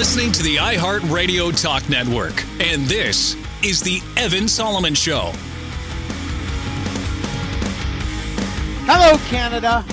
[0.00, 5.30] Listening to the iHeartRadio Talk Network, and this is The Evan Solomon Show.
[8.86, 9.84] Hello, Canada.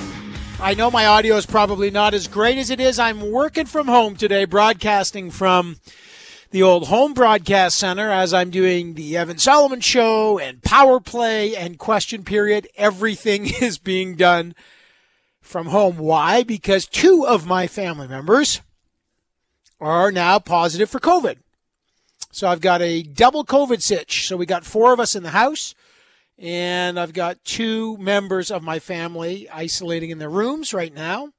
[0.61, 2.99] I know my audio is probably not as great as it is.
[2.99, 5.75] I'm working from home today, broadcasting from
[6.51, 11.53] the old home broadcast center as I'm doing the Evan Solomon show and power play
[11.53, 12.69] and question period.
[12.77, 14.55] Everything is being done
[15.41, 15.97] from home.
[15.97, 16.43] Why?
[16.43, 18.61] Because two of my family members
[19.79, 21.37] are now positive for COVID.
[22.31, 24.27] So I've got a double COVID sitch.
[24.27, 25.73] So we got four of us in the house,
[26.37, 31.29] and I've got two members of my family isolating in their rooms right now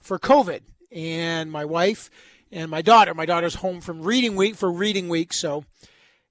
[0.00, 0.60] for COVID.
[0.92, 2.10] And my wife
[2.50, 3.14] and my daughter.
[3.14, 5.64] My daughter's home from reading week for reading week, so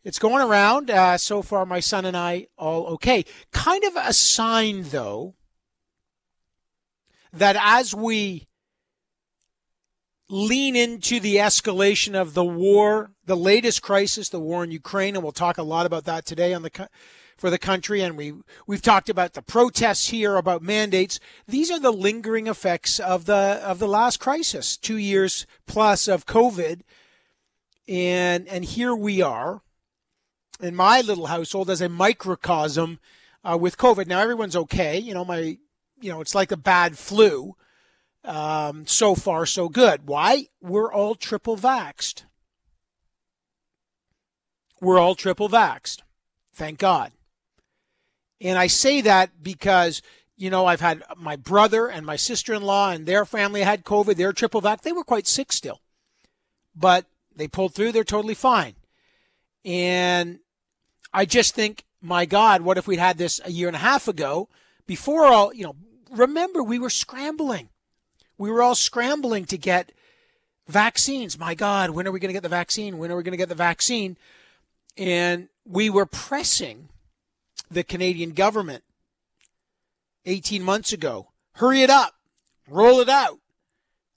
[0.04, 0.90] it's going around.
[0.90, 3.26] Uh, so far, my son and I all okay.
[3.52, 5.36] Kind of a sign, though,
[7.34, 8.48] that as we
[10.30, 15.24] lean into the escalation of the war, the latest crisis, the war in Ukraine, and
[15.24, 16.90] we'll talk a lot about that today on the
[17.38, 18.02] for the country.
[18.02, 18.34] And we
[18.66, 21.20] we've talked about the protests here, about mandates.
[21.48, 26.26] These are the lingering effects of the of the last crisis, two years plus of
[26.26, 26.82] COVID,
[27.88, 29.62] and and here we are
[30.62, 33.00] in my little household as a microcosm
[33.44, 34.08] uh, with COVID.
[34.08, 34.98] Now everyone's okay.
[34.98, 35.58] You know my
[36.02, 37.56] you know it's like the bad flu
[38.26, 40.08] um, so far, so good.
[40.08, 40.48] Why?
[40.62, 42.24] We're all triple vaxed.
[44.82, 46.00] We're all triple vaxed.
[46.54, 47.12] Thank God.
[48.42, 50.02] And I say that because,
[50.36, 53.86] you know, I've had my brother and my sister in law and their family had
[53.86, 54.16] COVID.
[54.16, 54.82] They're triple vax.
[54.82, 55.82] They were quite sick still,
[56.76, 57.92] but they pulled through.
[57.92, 58.76] They're totally fine.
[59.64, 60.40] And
[61.14, 64.08] I just think, my God, what if we'd had this a year and a half
[64.08, 64.50] ago
[64.86, 65.76] before all, you know,
[66.12, 67.70] remember we were scrambling
[68.38, 69.92] we were all scrambling to get
[70.68, 71.40] vaccines.
[71.40, 72.98] My God, when are we going to get the vaccine?
[72.98, 74.18] When are we going to get the vaccine?
[74.98, 76.90] And we were pressing
[77.70, 78.84] the Canadian government
[80.26, 81.30] 18 months ago.
[81.54, 82.16] Hurry it up.
[82.68, 83.40] Roll it out.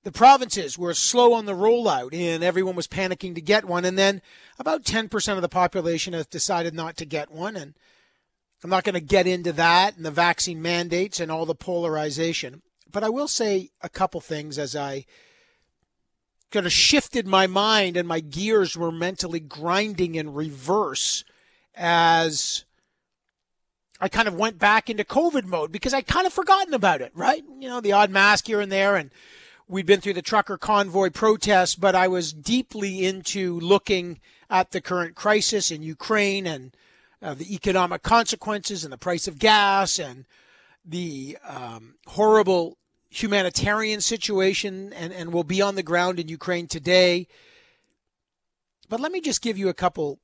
[0.05, 3.85] The provinces were slow on the rollout and everyone was panicking to get one.
[3.85, 4.23] And then
[4.59, 7.57] about 10% of the population has decided not to get one.
[7.57, 7.75] And
[8.65, 12.63] I'm not going to get into that and the vaccine mandates and all the polarization.
[12.91, 15.05] But I will say a couple things as I
[16.51, 21.25] kind of shifted my mind and my gears were mentally grinding in reverse
[21.75, 22.65] as
[24.01, 27.13] I kind of went back into COVID mode because I'd kind of forgotten about it,
[27.15, 27.45] right?
[27.59, 29.11] You know, the odd mask here and there and
[29.67, 34.81] we'd been through the trucker convoy protests, but I was deeply into looking at the
[34.81, 36.75] current crisis in Ukraine and
[37.21, 40.25] uh, the economic consequences and the price of gas and
[40.89, 42.79] the um, horrible
[43.11, 47.27] humanitarian situation and, and will be on the ground in Ukraine today.
[48.89, 50.19] But let me just give you a couple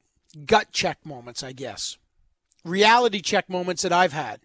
[0.46, 1.98] gut check moments, I guess.
[2.64, 4.40] Reality check moments that I've had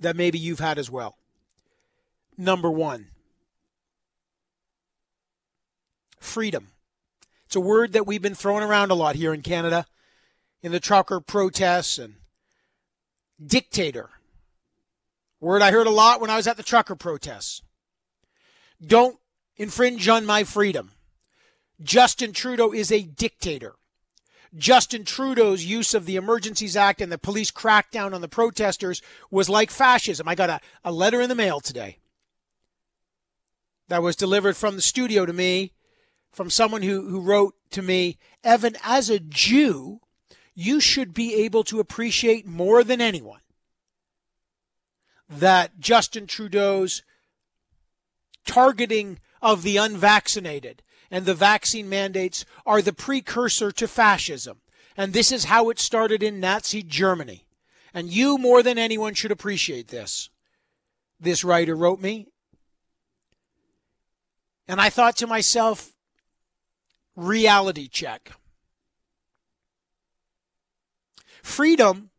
[0.00, 1.16] that maybe you've had as well.
[2.36, 3.08] Number one,
[6.18, 6.68] freedom.
[7.46, 9.86] It's a word that we've been throwing around a lot here in Canada
[10.62, 12.16] in the trucker protests and
[13.44, 14.10] dictator
[15.44, 17.60] Word I heard a lot when I was at the trucker protests.
[18.82, 19.18] Don't
[19.58, 20.92] infringe on my freedom.
[21.82, 23.74] Justin Trudeau is a dictator.
[24.56, 29.50] Justin Trudeau's use of the Emergencies Act and the police crackdown on the protesters was
[29.50, 30.26] like fascism.
[30.26, 31.98] I got a, a letter in the mail today
[33.88, 35.72] that was delivered from the studio to me
[36.32, 40.00] from someone who, who wrote to me, Evan, as a Jew,
[40.54, 43.40] you should be able to appreciate more than anyone
[45.38, 47.02] that Justin Trudeau's
[48.46, 54.60] targeting of the unvaccinated and the vaccine mandates are the precursor to fascism.
[54.96, 57.46] And this is how it started in Nazi Germany.
[57.92, 60.30] And you, more than anyone, should appreciate this.
[61.20, 62.26] This writer wrote me.
[64.66, 65.92] And I thought to myself,
[67.16, 68.32] reality check.
[71.42, 72.10] Freedom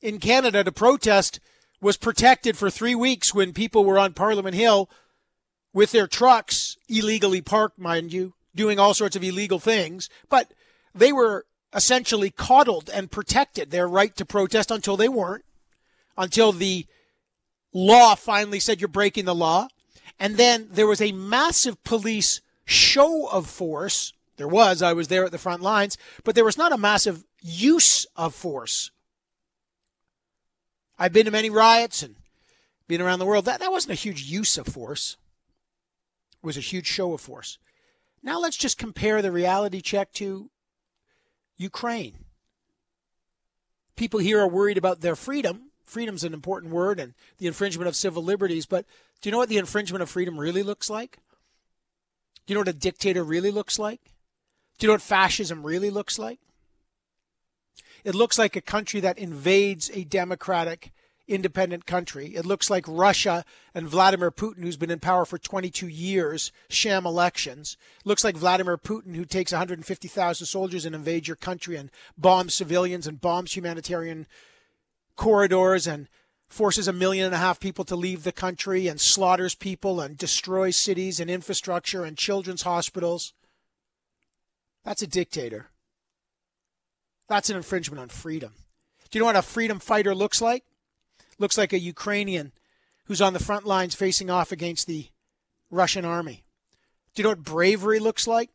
[0.00, 1.40] in Canada to protest
[1.82, 4.88] was protected for three weeks when people were on Parliament Hill
[5.74, 10.08] with their trucks illegally parked, mind you, doing all sorts of illegal things.
[10.30, 10.54] But
[10.94, 11.44] they were
[11.74, 15.44] essentially coddled and protected their right to protest until they weren't,
[16.16, 16.86] until the
[17.72, 19.66] law finally said you're breaking the law.
[20.20, 24.12] And then there was a massive police show of force.
[24.36, 27.24] There was, I was there at the front lines, but there was not a massive
[27.40, 28.92] use of force
[31.02, 32.14] I've been to many riots and
[32.86, 33.46] been around the world.
[33.46, 35.16] That, that wasn't a huge use of force.
[36.40, 37.58] It was a huge show of force.
[38.22, 40.48] Now let's just compare the reality check to
[41.56, 42.18] Ukraine.
[43.96, 45.72] People here are worried about their freedom.
[45.84, 48.86] Freedom's an important word and the infringement of civil liberties, but
[49.20, 51.18] do you know what the infringement of freedom really looks like?
[52.46, 54.00] Do you know what a dictator really looks like?
[54.78, 56.38] Do you know what fascism really looks like?
[58.04, 60.92] It looks like a country that invades a democratic
[61.28, 62.34] independent country.
[62.34, 63.44] It looks like Russia
[63.74, 67.76] and Vladimir Putin, who's been in power for 22 years, sham elections.
[68.00, 72.54] It looks like Vladimir Putin, who takes 150,000 soldiers and invades your country and bombs
[72.54, 74.26] civilians and bombs humanitarian
[75.16, 76.08] corridors and
[76.48, 80.18] forces a million and a half people to leave the country and slaughters people and
[80.18, 83.32] destroys cities and infrastructure and children's hospitals.
[84.84, 85.71] That's a dictator.
[87.28, 88.52] That's an infringement on freedom.
[89.10, 90.64] Do you know what a freedom fighter looks like?
[91.42, 92.52] looks like a Ukrainian
[93.06, 95.08] who's on the front lines facing off against the
[95.70, 96.44] Russian army.
[97.14, 98.48] Do you know what bravery looks like?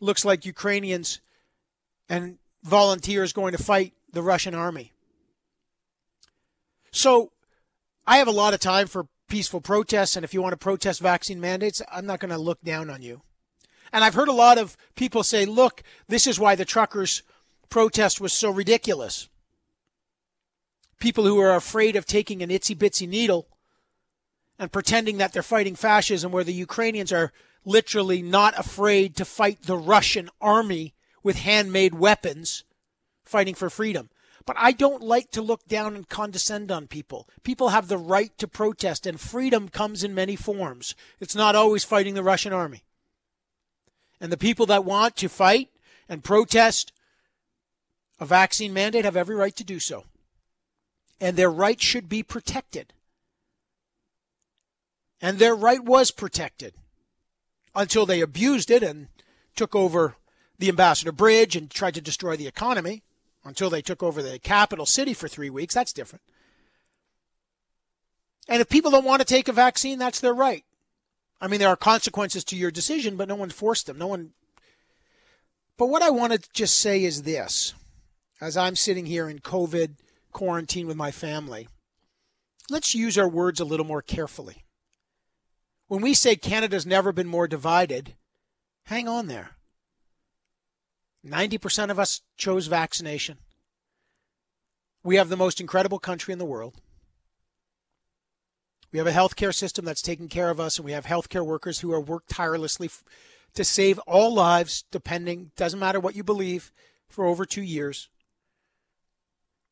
[0.00, 1.20] Looks like Ukrainians
[2.08, 4.92] and volunteers going to fight the Russian army.
[6.90, 7.30] So
[8.06, 11.00] I have a lot of time for peaceful protests, and if you want to protest
[11.00, 13.22] vaccine mandates, I'm not going to look down on you.
[13.92, 17.22] And I've heard a lot of people say, look, this is why the truckers'
[17.68, 19.28] protest was so ridiculous
[20.98, 23.46] people who are afraid of taking an itsy bitsy needle
[24.58, 27.32] and pretending that they're fighting fascism, where the Ukrainians are
[27.64, 32.64] literally not afraid to fight the Russian army with handmade weapons
[33.24, 34.08] fighting for freedom.
[34.46, 37.28] But I don't like to look down and condescend on people.
[37.42, 40.94] People have the right to protest, and freedom comes in many forms.
[41.20, 42.84] It's not always fighting the Russian army.
[44.20, 45.68] And the people that want to fight
[46.08, 46.92] and protest
[48.18, 50.04] a vaccine mandate have every right to do so
[51.20, 52.92] and their right should be protected.
[55.20, 56.74] And their right was protected
[57.74, 59.08] until they abused it and
[59.54, 60.16] took over
[60.58, 63.02] the Ambassador Bridge and tried to destroy the economy
[63.44, 65.74] until they took over the capital city for three weeks.
[65.74, 66.22] That's different.
[68.48, 70.64] And if people don't want to take a vaccine, that's their right.
[71.40, 73.98] I mean, there are consequences to your decision, but no one forced them.
[73.98, 74.32] No one.
[75.76, 77.74] But what I want to just say is this
[78.40, 79.96] as I'm sitting here in COVID
[80.32, 81.68] quarantine with my family,
[82.68, 84.64] let's use our words a little more carefully.
[85.88, 88.14] When we say Canada's never been more divided,
[88.84, 89.52] hang on there.
[91.24, 93.38] 90% of us chose vaccination.
[95.02, 96.74] We have the most incredible country in the world.
[98.92, 101.80] We have a healthcare system that's taking care of us, and we have healthcare workers
[101.80, 102.90] who have worked tirelessly
[103.54, 106.72] to save all lives, depending, doesn't matter what you believe,
[107.08, 108.08] for over two years.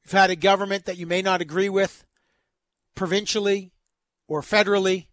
[0.05, 2.05] You've had a government that you may not agree with
[2.95, 3.73] provincially
[4.29, 5.06] or federally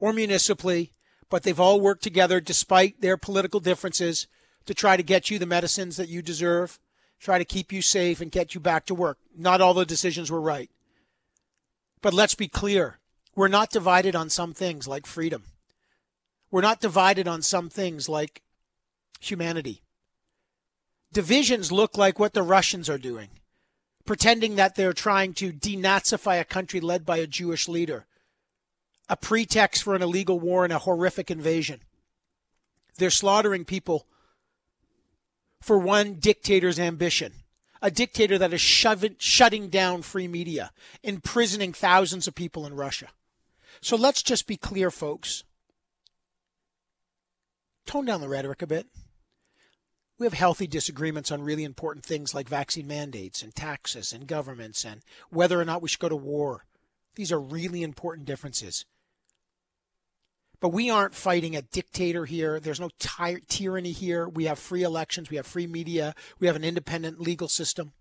[0.00, 0.92] or municipally,
[1.30, 4.26] but they've all worked together despite their political differences
[4.66, 6.78] to try to get you the medicines that you deserve,
[7.20, 9.18] try to keep you safe and get you back to work.
[9.36, 10.70] Not all the decisions were right.
[12.02, 12.98] But let's be clear
[13.34, 15.44] we're not divided on some things like freedom.
[16.50, 18.42] We're not divided on some things like
[19.20, 19.82] humanity.
[21.12, 23.28] Divisions look like what the Russians are doing
[24.08, 28.06] pretending that they're trying to denazify a country led by a Jewish leader,
[29.06, 31.82] a pretext for an illegal war and a horrific invasion.
[32.96, 34.06] They're slaughtering people
[35.60, 37.34] for one dictator's ambition,
[37.82, 40.72] a dictator that is shutting down free media,
[41.02, 43.08] imprisoning thousands of people in Russia.
[43.82, 45.44] So let's just be clear, folks.
[47.84, 48.86] Tone down the rhetoric a bit
[50.18, 54.84] we have healthy disagreements on really important things like vaccine mandates and taxes and governments
[54.84, 56.64] and whether or not we should go to war.
[57.14, 58.84] These are really important differences.
[60.60, 62.58] But we aren't fighting a dictator here.
[62.58, 64.28] There's no ty- tyranny here.
[64.28, 65.30] We have free elections.
[65.30, 66.16] We have free media.
[66.40, 67.92] We have an independent legal system.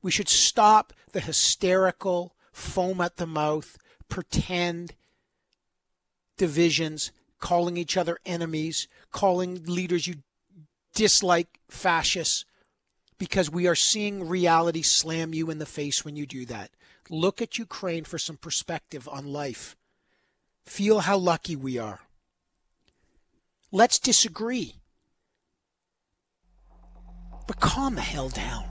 [0.00, 3.76] We should stop the hysterical, foam at the mouth,
[4.08, 4.94] pretend
[6.36, 7.10] divisions,
[7.40, 10.16] calling each other enemies, calling leaders you
[10.94, 12.44] dislike fascists
[13.18, 16.70] because we are seeing reality slam you in the face when you do that.
[17.10, 19.76] Look at Ukraine for some perspective on life.
[20.64, 22.00] Feel how lucky we are.
[23.70, 24.76] Let's disagree.
[27.46, 28.64] But calm the hell down.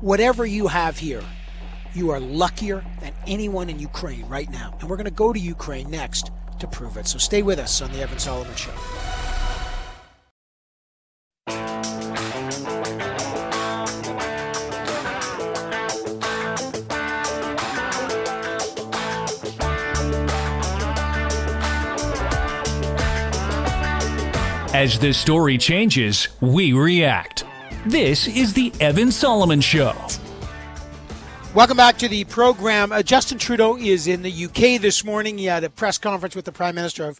[0.00, 1.22] Whatever you have here,
[1.94, 4.76] you are luckier than anyone in Ukraine right now.
[4.80, 7.06] And we're going to go to Ukraine next to prove it.
[7.06, 8.72] So stay with us on the Evan Solomon Show.
[24.84, 27.44] As the story changes, we react.
[27.86, 29.96] This is the Evan Solomon Show.
[31.54, 32.92] Welcome back to the program.
[32.92, 35.38] Uh, Justin Trudeau is in the UK this morning.
[35.38, 37.18] He had a press conference with the Prime Minister of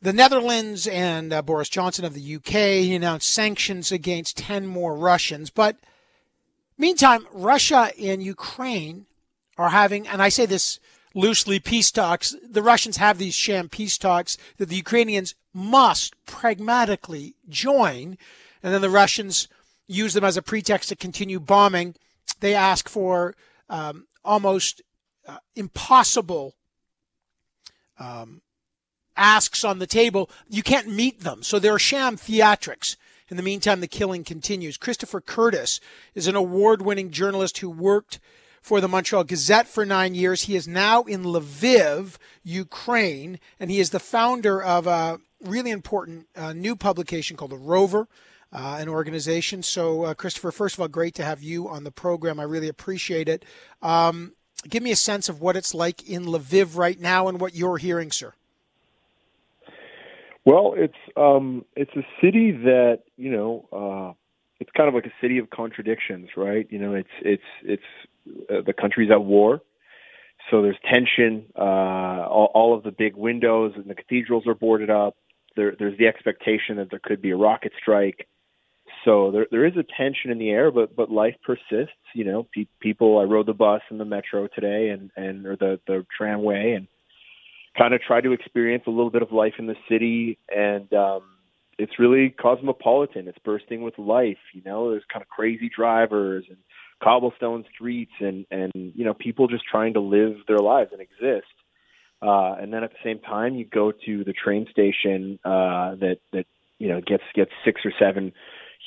[0.00, 2.84] the Netherlands and uh, Boris Johnson of the UK.
[2.84, 5.50] He announced sanctions against 10 more Russians.
[5.50, 5.78] But
[6.78, 9.06] meantime, Russia and Ukraine
[9.58, 10.78] are having, and I say this
[11.16, 12.36] loosely, peace talks.
[12.48, 18.18] The Russians have these sham peace talks that the Ukrainians must pragmatically join.
[18.62, 19.48] And then the Russians
[19.86, 21.94] use them as a pretext to continue bombing.
[22.40, 23.34] They ask for
[23.70, 24.82] um, almost
[25.26, 26.54] uh, impossible
[27.98, 28.42] um,
[29.16, 30.28] asks on the table.
[30.46, 31.42] You can't meet them.
[31.42, 32.96] So they're sham theatrics.
[33.30, 34.76] In the meantime, the killing continues.
[34.76, 35.80] Christopher Curtis
[36.14, 38.20] is an award winning journalist who worked
[38.60, 40.42] for the Montreal Gazette for nine years.
[40.42, 46.26] He is now in Lviv, Ukraine, and he is the founder of a really important
[46.36, 48.08] uh, new publication called The Rover.
[48.52, 49.60] Uh, an organization.
[49.60, 52.38] So, uh, Christopher, first of all, great to have you on the program.
[52.38, 53.44] I really appreciate it.
[53.82, 54.34] Um,
[54.68, 57.76] give me a sense of what it's like in Lviv right now and what you're
[57.76, 58.32] hearing, sir.
[60.44, 64.14] Well, it's um, it's a city that you know uh,
[64.60, 66.66] it's kind of like a city of contradictions, right?
[66.70, 67.82] You know, it's it's it's
[68.48, 69.60] uh, the country's at war,
[70.50, 71.46] so there's tension.
[71.58, 75.16] Uh, all, all of the big windows and the cathedrals are boarded up.
[75.56, 78.28] There, there's the expectation that there could be a rocket strike.
[79.04, 81.96] So there there is a tension in the air, but but life persists.
[82.14, 83.18] You know, pe- people.
[83.18, 86.86] I rode the bus and the metro today, and and or the the tramway, and
[87.76, 91.22] kind of try to experience a little bit of life in the city and um
[91.78, 96.58] it's really cosmopolitan it's bursting with life you know there's kind of crazy drivers and
[97.02, 101.52] cobblestone streets and and you know people just trying to live their lives and exist
[102.22, 106.18] uh and then at the same time you go to the train station uh that
[106.32, 106.46] that
[106.78, 108.32] you know gets gets six or seven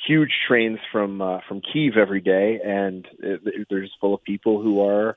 [0.06, 4.62] huge trains from uh, from Kiev every day and it, they're just full of people
[4.62, 5.16] who are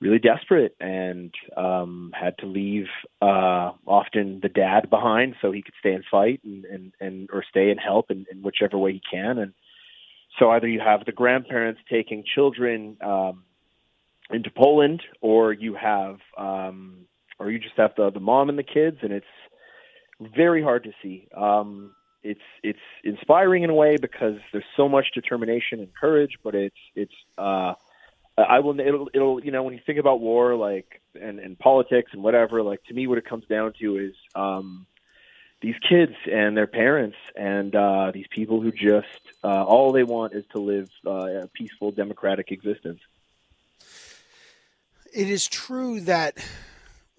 [0.00, 2.86] really desperate and um, had to leave
[3.20, 7.44] uh, often the dad behind so he could stay and fight and, and, and or
[7.48, 9.38] stay and help in, in whichever way he can.
[9.38, 9.52] And
[10.38, 13.44] so either you have the grandparents taking children um,
[14.30, 17.06] into Poland, or you have, um,
[17.40, 19.26] or you just have the the mom and the kids, and it's
[20.20, 21.26] very hard to see.
[21.36, 26.54] Um, it's it's inspiring in a way because there's so much determination and courage, but
[26.54, 27.74] it's it's uh,
[28.36, 28.78] I will.
[28.78, 29.10] It'll.
[29.12, 29.44] It'll.
[29.44, 32.94] You know, when you think about war, like and and politics and whatever, like to
[32.94, 34.86] me, what it comes down to is um,
[35.62, 39.08] these kids and their parents and uh, these people who just
[39.42, 43.00] uh, all they want is to live uh, a peaceful, democratic existence.
[45.12, 46.38] It is true that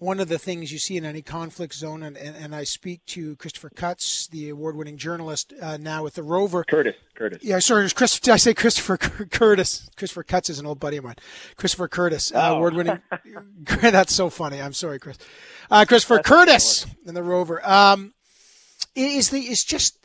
[0.02, 3.06] one of the things you see in any conflict zone, and, and, and I speak
[3.06, 6.64] to Christopher Cutts, the award-winning journalist uh, now with the Rover.
[6.64, 7.38] Curtis, Curtis.
[7.42, 8.18] Yeah, sorry, Chris.
[8.18, 9.88] Did I say Christopher Curtis?
[9.96, 11.14] Christopher Cutts is an old buddy of mine.
[11.56, 12.56] Christopher Curtis, uh, oh.
[12.56, 13.00] award-winning.
[13.80, 14.60] that's so funny.
[14.60, 15.18] I'm sorry, Chris.
[15.70, 17.66] Uh, Christopher that's Curtis in the Rover.
[17.66, 18.12] Um,
[18.96, 19.96] is the is just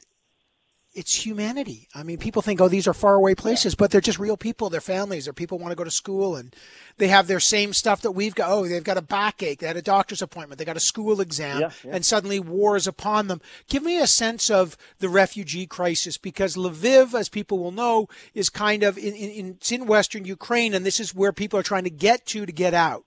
[0.98, 1.88] it's humanity.
[1.94, 4.72] I mean, people think, oh, these are faraway places, but they're just real people.
[4.72, 5.26] They're families.
[5.26, 6.56] They're people want to go to school and
[6.98, 8.50] they have their same stuff that we've got.
[8.50, 9.60] Oh, they've got a backache.
[9.60, 10.58] They had a doctor's appointment.
[10.58, 11.92] They got a school exam yeah, yeah.
[11.94, 13.42] and suddenly war is upon them.
[13.70, 18.50] Give me a sense of the refugee crisis because Lviv, as people will know, is
[18.50, 21.84] kind of in, in, it's in Western Ukraine and this is where people are trying
[21.84, 23.06] to get to to get out.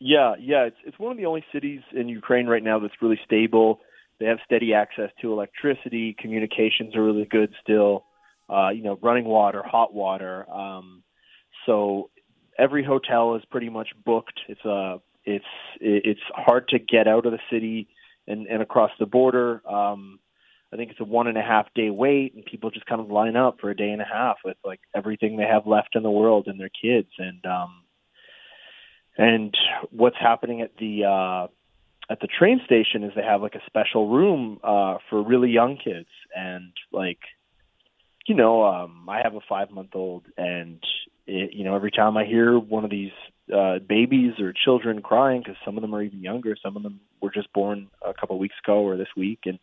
[0.00, 0.64] Yeah, yeah.
[0.64, 3.80] It's, it's one of the only cities in Ukraine right now that's really stable
[4.18, 6.14] they have steady access to electricity.
[6.18, 8.04] Communications are really good still.
[8.48, 10.50] Uh, you know, running water, hot water.
[10.50, 11.02] Um,
[11.66, 12.10] so
[12.58, 14.40] every hotel is pretty much booked.
[14.48, 15.44] It's a uh, it's
[15.80, 17.88] it's hard to get out of the city
[18.26, 19.60] and, and across the border.
[19.68, 20.18] Um,
[20.72, 23.10] I think it's a one and a half day wait, and people just kind of
[23.10, 26.02] line up for a day and a half with like everything they have left in
[26.02, 27.08] the world and their kids.
[27.18, 27.82] And um,
[29.16, 29.54] and
[29.90, 31.46] what's happening at the uh,
[32.10, 35.76] at the train station is they have like a special room uh for really young
[35.76, 36.08] kids.
[36.34, 37.18] And like
[38.26, 40.82] you know um i have a five month old and
[41.26, 43.12] it, you know every time i hear one of these
[43.54, 47.00] uh babies or children crying because some of them are even younger some of them
[47.20, 49.40] were just born a couple of weeks ago or this week.
[49.46, 49.58] And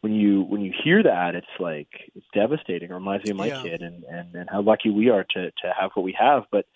[0.00, 2.90] when you when you hear that it's like it's devastating.
[2.90, 3.62] It reminds me of my yeah.
[3.62, 6.44] kid and and and how lucky we are to to have what we have.
[6.50, 6.66] But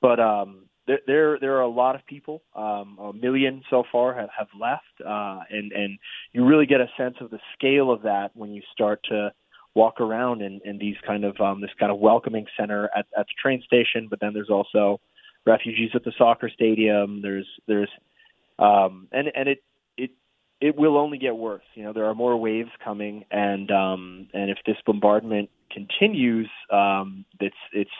[0.00, 2.42] but um there, there there are a lot of people.
[2.56, 5.98] Um, a million so far have, have left, uh, and and
[6.32, 9.30] you really get a sense of the scale of that when you start to
[9.74, 13.26] walk around in, in these kind of um, this kind of welcoming center at, at
[13.26, 14.08] the train station.
[14.10, 14.98] But then there's also
[15.46, 17.20] refugees at the soccer stadium.
[17.22, 17.90] There's there's
[18.58, 19.62] um, and and it
[19.98, 20.10] it
[20.60, 21.64] it will only get worse.
[21.74, 27.26] You know, there are more waves coming, and um, and if this bombardment continues, um,
[27.40, 27.90] it's it's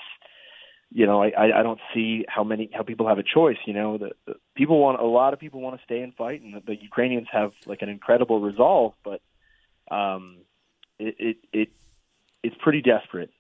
[0.91, 3.59] you know, I, I don't see how many how people have a choice.
[3.67, 6.41] You know, the, the people want a lot of people want to stay and fight,
[6.41, 9.21] and the, the Ukrainians have like an incredible resolve, but
[9.91, 10.39] um,
[10.99, 11.69] it, it it
[12.43, 13.31] it's pretty desperate.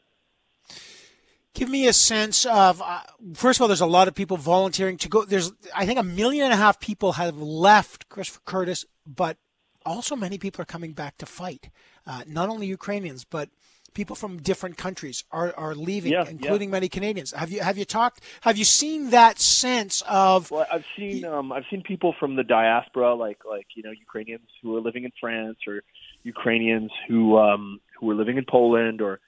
[1.54, 3.00] Give me a sense of uh,
[3.34, 5.24] first of all, there's a lot of people volunteering to go.
[5.24, 9.38] There's I think a million and a half people have left Christopher Curtis, but
[9.86, 11.70] also many people are coming back to fight.
[12.06, 13.48] Uh, not only Ukrainians, but
[13.94, 16.72] people from different countries are, are leaving, yeah, including yeah.
[16.72, 17.32] many Canadians.
[17.32, 18.22] Have you have you talked?
[18.42, 20.50] Have you seen that sense of?
[20.50, 24.48] Well, I've seen um, I've seen people from the diaspora, like like you know Ukrainians
[24.62, 25.82] who are living in France, or
[26.22, 29.20] Ukrainians who um, who are living in Poland, or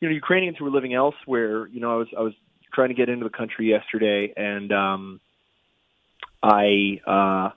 [0.00, 1.66] you know Ukrainians who are living elsewhere.
[1.68, 2.34] You know, I was I was
[2.72, 5.20] trying to get into the country yesterday, and um,
[6.42, 7.50] I uh,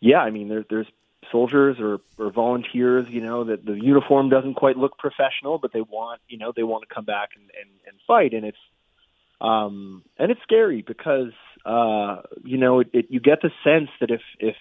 [0.00, 0.86] yeah, I mean there's there's
[1.30, 5.80] soldiers or, or volunteers, you know, that the uniform doesn't quite look professional, but they
[5.80, 8.32] want, you know, they want to come back and, and, and fight.
[8.32, 8.58] And it's,
[9.40, 11.32] um, and it's scary because,
[11.64, 14.56] uh, you know, it, it, you get the sense that if, if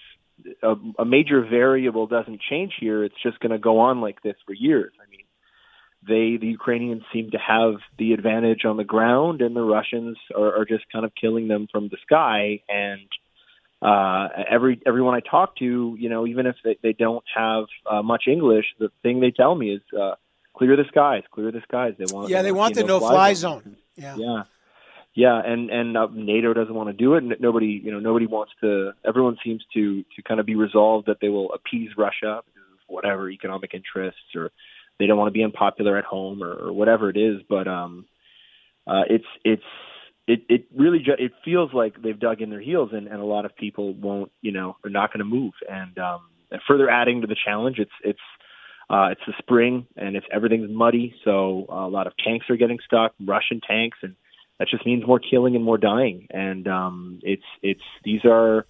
[0.62, 4.36] a, a major variable doesn't change here, it's just going to go on like this
[4.46, 4.94] for years.
[5.02, 5.26] I mean,
[6.08, 10.62] they, the Ukrainians seem to have the advantage on the ground and the Russians are,
[10.62, 12.62] are just kind of killing them from the sky.
[12.70, 13.08] And,
[13.82, 18.02] uh, every everyone I talk to, you know, even if they, they don't have uh,
[18.02, 20.16] much English, the thing they tell me is uh,
[20.56, 21.94] clear the skies, clear the skies.
[21.98, 23.64] They want yeah, they want the no fly zone.
[23.64, 23.78] zone.
[23.96, 24.44] Yeah, yeah,
[25.14, 27.24] yeah, and and uh, NATO doesn't want to do it.
[27.24, 28.94] And nobody, you know, nobody wants to.
[29.06, 32.80] Everyone seems to to kind of be resolved that they will appease Russia because of
[32.88, 34.52] whatever economic interests or
[35.00, 37.42] they don't want to be unpopular at home or, or whatever it is.
[37.48, 38.06] But um,
[38.88, 39.64] uh, it's it's
[40.28, 43.26] it it really ju- it feels like they've dug in their heels and, and a
[43.26, 45.54] lot of people won't you know are not going to move.
[45.70, 48.20] And um and further adding to the challenge it's it's
[48.90, 51.16] uh it's the spring and it's everything's muddy.
[51.24, 54.16] So uh, a lot of tanks are getting stuck russian tanks and
[54.60, 56.28] that just means more killing and more dying.
[56.30, 58.66] And um it's it's these are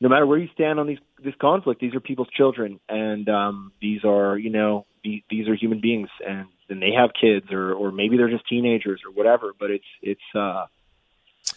[0.00, 2.80] no matter where you stand on these this conflict these are people's children.
[2.88, 6.08] And um these are you know these, these are human beings.
[6.26, 9.84] And and they have kids or or maybe they're just teenagers or whatever but it's
[10.02, 10.66] it's uh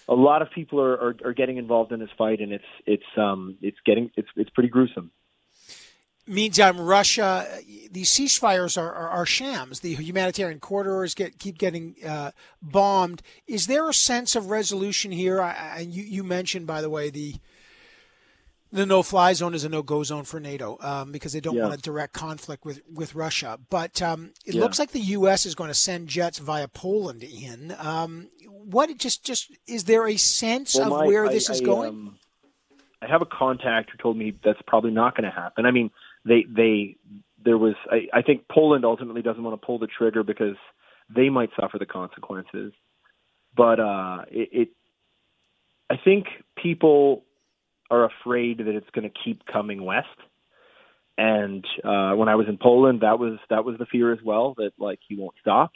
[0.07, 3.17] a lot of people are, are are getting involved in this fight and it's it's
[3.17, 5.11] um it's getting it's it's pretty gruesome
[6.27, 7.47] Meantime, Russia,
[7.91, 9.81] these ceasefires are, are, are, shams.
[9.81, 12.31] The humanitarian corridors get keep getting uh,
[12.63, 13.21] bombed.
[13.45, 15.39] Is there a sense of resolution here?
[15.39, 17.35] And you, you mentioned, by the way, the
[18.71, 21.63] the no-fly zone is a no-go zone for NATO um, because they don't yeah.
[21.63, 23.59] want a direct conflict with with Russia.
[23.69, 24.61] But um, it yeah.
[24.61, 25.45] looks like the U.S.
[25.45, 27.75] is going to send jets via Poland in.
[27.79, 31.61] Um, what just just is there a sense well, of my, where I, this is
[31.61, 31.89] I, going?
[31.89, 32.19] Um,
[33.01, 35.65] I have a contact who told me that's probably not going to happen.
[35.65, 35.91] I mean,
[36.25, 36.97] they they
[37.43, 40.55] there was I, I think Poland ultimately doesn't want to pull the trigger because
[41.13, 42.73] they might suffer the consequences.
[43.55, 44.69] But uh, it, it
[45.89, 46.25] I think
[46.61, 47.23] people
[47.89, 50.07] are afraid that it's going to keep coming west.
[51.17, 54.53] And uh, when I was in Poland, that was that was the fear as well
[54.57, 55.71] that like he won't stop,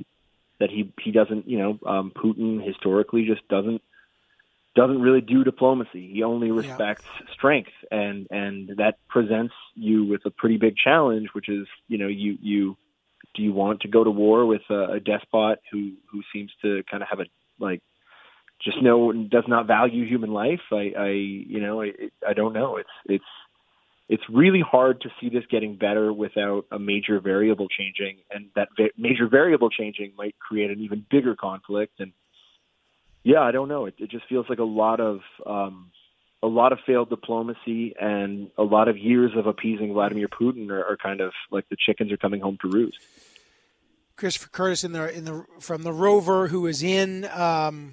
[0.59, 3.81] that he he doesn't you know um, Putin historically just doesn't
[4.75, 6.11] doesn't really do diplomacy.
[6.13, 7.33] He only respects yeah.
[7.33, 12.07] strength, and and that presents you with a pretty big challenge, which is you know
[12.07, 12.77] you you
[13.35, 16.83] do you want to go to war with a, a despot who who seems to
[16.89, 17.25] kind of have a
[17.59, 17.81] like
[18.63, 20.61] just know does not value human life.
[20.71, 21.91] I, I you know, I,
[22.27, 22.77] I don't know.
[22.77, 23.23] It's it's
[24.09, 28.69] it's really hard to see this getting better without a major variable changing, and that
[28.75, 31.99] va- major variable changing might create an even bigger conflict.
[31.99, 32.11] And
[33.23, 33.85] yeah, I don't know.
[33.85, 35.91] It, it just feels like a lot of um,
[36.41, 40.83] a lot of failed diplomacy and a lot of years of appeasing Vladimir Putin are,
[40.83, 42.97] are kind of like the chickens are coming home to roost.
[44.15, 47.91] Christopher Curtis in the in the from the rover who is in um,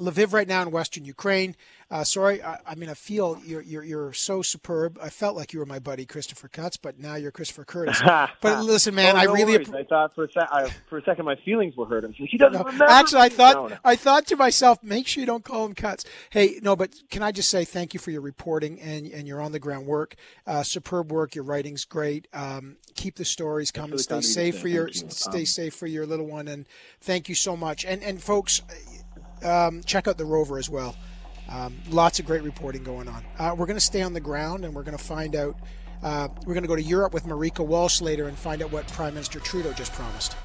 [0.00, 1.56] Lviv right now in Western Ukraine.
[1.90, 4.98] Uh, sorry, I, I, mean I feel you're, you're you're so superb.
[5.00, 8.02] I felt like you were my buddy Christopher Cutts, but now you're Christopher Curtis.
[8.40, 9.58] but listen, man, oh, I no really.
[9.58, 9.70] Worries.
[9.70, 12.04] I thought for a, sec- I, for a second my feelings were hurt.
[12.04, 12.86] I'm like, he doesn't no, remember.
[12.88, 13.76] Actually, I thought no, no.
[13.84, 16.04] I thought to myself, make sure you don't call him Cutts.
[16.30, 19.42] Hey, no, but can I just say thank you for your reporting and and your
[19.42, 20.16] on the ground work.
[20.46, 21.34] Uh, superb work.
[21.34, 22.26] Your writing's great.
[22.32, 23.92] Um, keep the stories coming.
[23.92, 25.10] Really stay safe for your you.
[25.10, 26.66] stay um, safe for your little one, and
[27.00, 27.84] thank you so much.
[27.84, 28.62] And and folks
[29.44, 30.96] um, check out the rover as well.
[31.48, 33.24] Um, lots of great reporting going on.
[33.38, 35.56] Uh, we're going to stay on the ground and we're going to find out.
[36.02, 38.86] Uh, we're going to go to Europe with Marieke Walsh later and find out what
[38.88, 40.36] Prime Minister Trudeau just promised.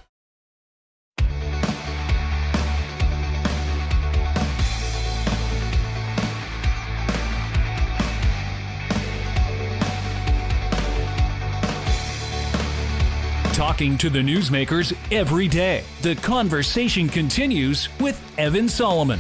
[13.59, 15.83] Talking to the newsmakers every day.
[16.01, 19.19] The conversation continues with Evan Solomon.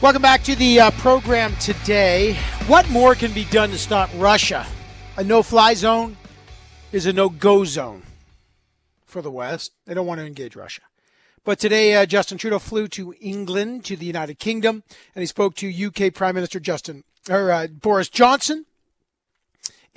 [0.00, 2.34] Welcome back to the uh, program today.
[2.68, 4.64] What more can be done to stop Russia?
[5.16, 6.16] A no fly zone
[6.92, 8.04] is a no go zone
[9.04, 9.72] for the West.
[9.84, 10.82] They don't want to engage Russia.
[11.42, 14.84] But today, uh, Justin Trudeau flew to England, to the United Kingdom,
[15.16, 18.65] and he spoke to UK Prime Minister Justin or uh, Boris Johnson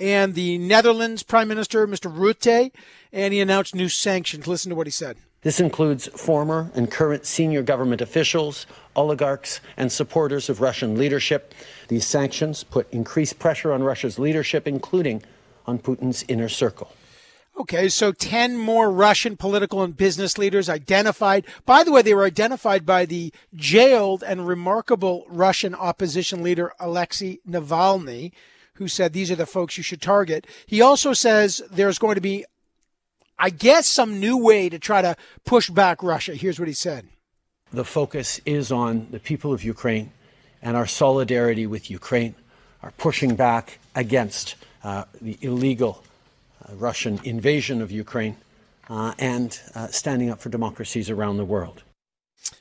[0.00, 2.12] and the Netherlands Prime Minister, Mr.
[2.12, 2.72] Rutte,
[3.12, 4.46] and he announced new sanctions.
[4.46, 5.18] Listen to what he said.
[5.42, 11.54] This includes former and current senior government officials, oligarchs, and supporters of Russian leadership.
[11.88, 15.22] These sanctions put increased pressure on Russia's leadership, including
[15.66, 16.92] on Putin's inner circle.
[17.58, 21.44] Okay, so 10 more Russian political and business leaders identified.
[21.66, 27.38] By the way, they were identified by the jailed and remarkable Russian opposition leader Alexei
[27.48, 28.32] Navalny
[28.80, 30.46] who said these are the folks you should target.
[30.64, 32.46] He also says there's going to be,
[33.38, 36.34] I guess, some new way to try to push back Russia.
[36.34, 37.06] Here's what he said.
[37.74, 40.12] The focus is on the people of Ukraine
[40.62, 42.34] and our solidarity with Ukraine,
[42.82, 46.02] our pushing back against uh, the illegal
[46.66, 48.38] uh, Russian invasion of Ukraine,
[48.88, 51.82] uh, and uh, standing up for democracies around the world.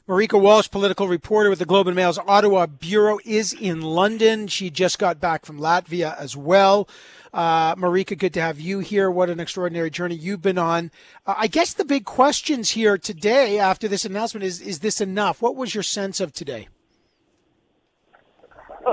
[0.07, 4.47] Marieke Walsh, political reporter with the Globe and Mail's Ottawa bureau, is in London.
[4.47, 6.89] She just got back from Latvia as well.
[7.33, 9.11] Uh, Marieke, good to have you here.
[9.11, 10.91] What an extraordinary journey you've been on.
[11.25, 15.41] Uh, I guess the big questions here today after this announcement is is this enough?
[15.41, 16.67] What was your sense of today?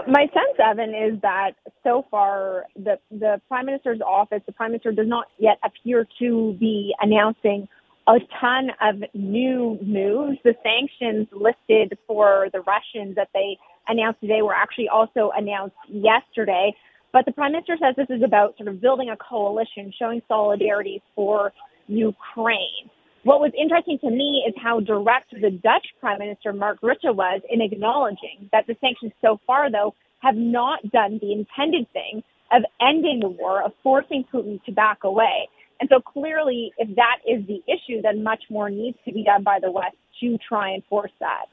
[0.06, 4.92] My sense, Evan, is that so far the the prime minister's office, the prime minister,
[4.92, 7.68] does not yet appear to be announcing
[8.08, 10.38] a ton of new moves.
[10.44, 16.72] The sanctions listed for the Russians that they announced today were actually also announced yesterday.
[17.12, 21.02] But the prime minister says this is about sort of building a coalition, showing solidarity
[21.14, 21.52] for
[21.88, 22.90] Ukraine.
[23.22, 27.40] What was interesting to me is how direct the Dutch prime minister Mark Rutte was
[27.50, 32.62] in acknowledging that the sanctions so far, though, have not done the intended thing of
[32.80, 35.48] ending the war, of forcing Putin to back away.
[35.80, 39.42] And so clearly, if that is the issue, then much more needs to be done
[39.42, 41.46] by the West to try and force that.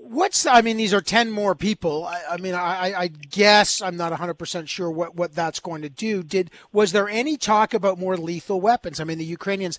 [0.00, 0.76] What's I mean?
[0.76, 2.04] These are ten more people.
[2.04, 5.80] I, I mean, I, I, guess I'm not 100 percent sure what what that's going
[5.80, 6.22] to do.
[6.22, 9.00] Did was there any talk about more lethal weapons?
[9.00, 9.78] I mean, the Ukrainians.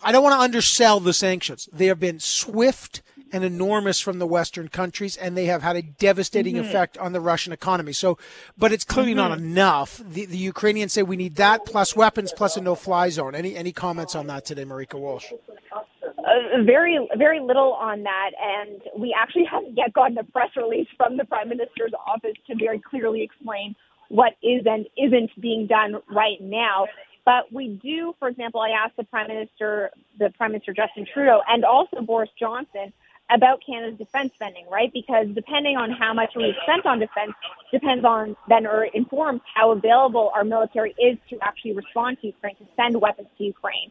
[0.00, 1.68] I don't want to undersell the sanctions.
[1.72, 3.02] They have been swift
[3.32, 6.64] and enormous from the Western countries, and they have had a devastating mm-hmm.
[6.66, 7.92] effect on the Russian economy.
[7.92, 8.18] So,
[8.56, 9.28] but it's clearly mm-hmm.
[9.28, 10.00] not enough.
[10.04, 13.34] The, the Ukrainians say we need that plus weapons plus a no-fly zone.
[13.34, 15.32] Any any comments on that today, Marieke Walsh?
[16.02, 20.88] Uh, very very little on that, and we actually haven't yet gotten a press release
[20.96, 23.74] from the Prime Minister's office to very clearly explain
[24.08, 26.86] what is and isn't being done right now.
[27.24, 31.42] But we do, for example, I asked the Prime Minister, the Prime Minister Justin Trudeau,
[31.46, 32.90] and also Boris Johnson
[33.30, 34.92] about Canada's defense spending, right?
[34.92, 37.32] Because depending on how much we've spent on defense
[37.70, 42.56] depends on then or informs how available our military is to actually respond to Ukraine,
[42.56, 43.90] to send weapons to Ukraine.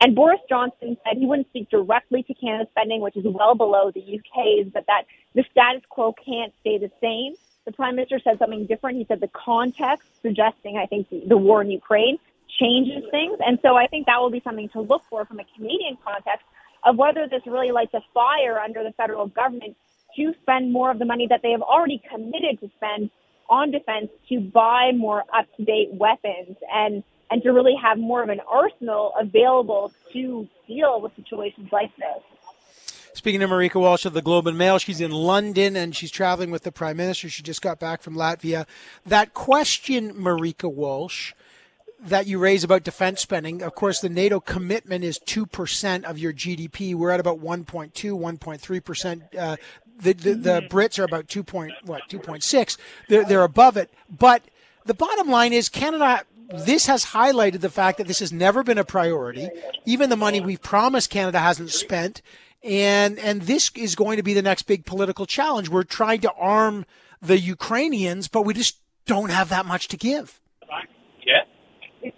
[0.00, 3.90] And Boris Johnson said he wouldn't speak directly to Canada's spending, which is well below
[3.90, 5.02] the UK's, but that
[5.34, 7.34] the status quo can't stay the same.
[7.64, 8.96] The Prime Minister said something different.
[8.96, 12.18] He said the context suggesting, I think, the war in Ukraine
[12.58, 13.38] changes things.
[13.44, 16.46] And so I think that will be something to look for from a Canadian context
[16.84, 19.76] of whether this really lights a fire under the federal government
[20.16, 23.10] to spend more of the money that they have already committed to spend
[23.48, 28.40] on defense to buy more up-to-date weapons and and to really have more of an
[28.48, 32.22] arsenal available to deal with situations like this.
[33.12, 36.50] Speaking of Marieke Walsh of the Globe and Mail, she's in London and she's traveling
[36.50, 37.28] with the Prime Minister.
[37.28, 38.66] She just got back from Latvia.
[39.04, 41.34] That question, Marieke Walsh,
[42.00, 43.62] that you raise about defense spending.
[43.62, 46.94] Of course, the NATO commitment is 2% of your GDP.
[46.94, 49.36] We're at about 1.2, 1.3%.
[49.36, 49.56] Uh,
[50.00, 50.76] the, the, the, mm-hmm.
[50.76, 51.42] Brits are about 2.
[51.42, 52.76] Point, what, 2.6.
[53.08, 53.92] They're, they're above it.
[54.08, 54.44] But
[54.84, 58.78] the bottom line is Canada, this has highlighted the fact that this has never been
[58.78, 59.48] a priority.
[59.84, 62.22] Even the money we've promised Canada hasn't spent.
[62.62, 65.68] And, and this is going to be the next big political challenge.
[65.68, 66.86] We're trying to arm
[67.20, 70.40] the Ukrainians, but we just don't have that much to give.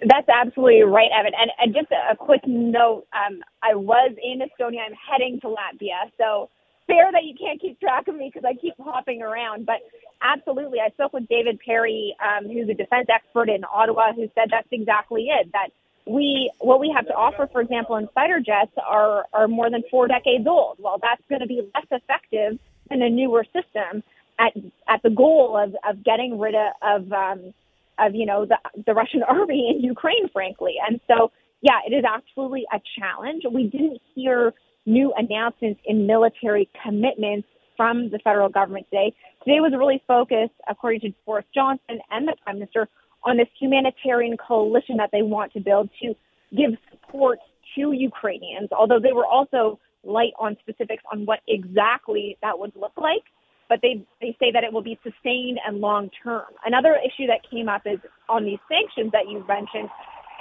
[0.06, 1.32] That's absolutely right, Evan.
[1.38, 4.80] And, and just a, a quick note, um, I was in Estonia.
[4.86, 6.10] I'm heading to Latvia.
[6.18, 6.50] So
[6.86, 9.66] fair that you can't keep track of me because I keep hopping around.
[9.66, 9.76] But
[10.22, 14.48] absolutely, I spoke with David Perry, um, who's a defense expert in Ottawa, who said
[14.50, 15.50] that's exactly it.
[15.52, 15.68] That
[16.06, 19.82] we, what we have to offer, for example, in fighter jets are, are more than
[19.90, 20.78] four decades old.
[20.78, 24.02] Well, that's going to be less effective than a newer system
[24.38, 24.52] at,
[24.88, 27.54] at the goal of, of getting rid of, of um,
[28.00, 30.74] of you know the the Russian army in Ukraine, frankly.
[30.86, 31.30] And so
[31.62, 33.42] yeah, it is absolutely a challenge.
[33.52, 34.54] We didn't hear
[34.86, 39.14] new announcements in military commitments from the federal government today.
[39.44, 42.88] Today was really focused, according to Boris Johnson and the Prime Minister,
[43.24, 46.14] on this humanitarian coalition that they want to build to
[46.56, 47.38] give support
[47.76, 52.92] to Ukrainians, although they were also light on specifics on what exactly that would look
[52.96, 53.22] like.
[53.70, 56.50] But they, they say that it will be sustained and long term.
[56.66, 59.88] Another issue that came up is on these sanctions that you mentioned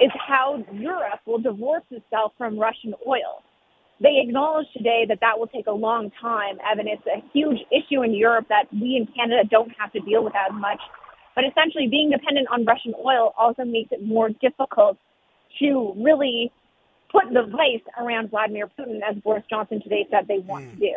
[0.02, 3.40] is how Europe will divorce itself from Russian oil.
[4.02, 6.88] They acknowledge today that that will take a long time, Evan.
[6.88, 10.34] It's a huge issue in Europe that we in Canada don't have to deal with
[10.34, 10.80] as much.
[11.36, 14.96] But essentially, being dependent on Russian oil also makes it more difficult
[15.60, 16.50] to really
[17.10, 20.70] put the vice around Vladimir Putin, as Boris Johnson today said they want mm.
[20.72, 20.94] to do.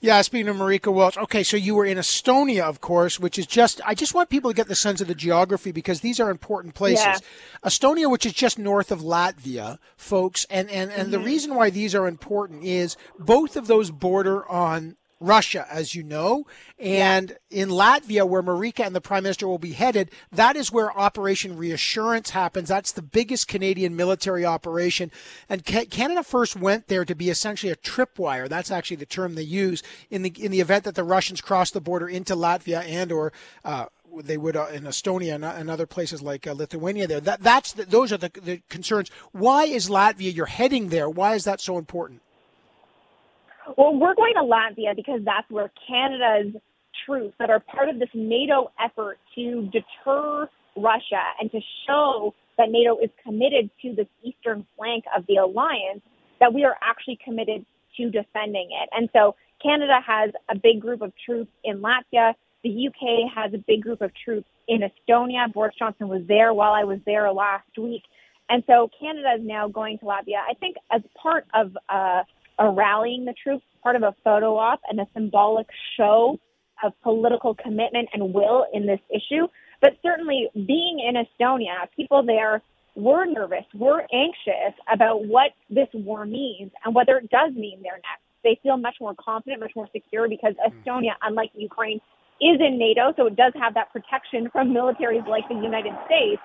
[0.00, 3.46] Yeah, speaking of Marieke Welch, okay, so you were in Estonia, of course, which is
[3.46, 6.28] just, I just want people to get the sense of the geography because these are
[6.28, 7.04] important places.
[7.04, 7.18] Yeah.
[7.64, 11.10] Estonia, which is just north of Latvia, folks, and, and, and mm-hmm.
[11.12, 16.02] the reason why these are important is both of those border on Russia, as you
[16.02, 16.46] know.
[16.78, 17.62] And yeah.
[17.62, 21.56] in Latvia, where Marieke and the Prime Minister will be headed, that is where Operation
[21.56, 22.68] Reassurance happens.
[22.68, 25.10] That's the biggest Canadian military operation.
[25.48, 28.48] And Canada first went there to be essentially a tripwire.
[28.48, 31.70] That's actually the term they use in the in the event that the Russians cross
[31.70, 33.32] the border into Latvia and or
[33.64, 33.86] uh,
[34.20, 37.06] they would uh, in Estonia and, and, other places like uh, Lithuania.
[37.06, 39.10] There, that that's the, those are the, the concerns.
[39.32, 40.34] Why is Latvia?
[40.34, 41.08] You're heading there.
[41.08, 42.20] Why is that so important?
[43.76, 46.60] Well, we're going to Latvia because that's where Canada's
[47.06, 52.70] troops that are part of this NATO effort to deter Russia and to show that
[52.70, 56.02] NATO is committed to this eastern flank of the alliance,
[56.40, 57.64] that we are actually committed
[57.96, 58.88] to defending it.
[58.92, 62.34] And so Canada has a big group of troops in Latvia.
[62.64, 65.52] The UK has a big group of troops in Estonia.
[65.52, 68.02] Boris Johnson was there while I was there last week.
[68.48, 72.22] And so Canada is now going to Latvia, I think, as part of uh,
[72.58, 76.38] a rallying the troops, part of a photo op and a symbolic show
[76.82, 79.46] of political commitment and will in this issue.
[79.80, 82.62] But certainly being in Estonia, people there
[82.94, 87.94] were nervous, were anxious about what this war means and whether it does mean they're
[87.94, 88.22] next.
[88.44, 90.78] They feel much more confident, much more secure because hmm.
[90.78, 92.00] Estonia, unlike Ukraine,
[92.40, 96.42] is in NATO, so it does have that protection from militaries like the United States.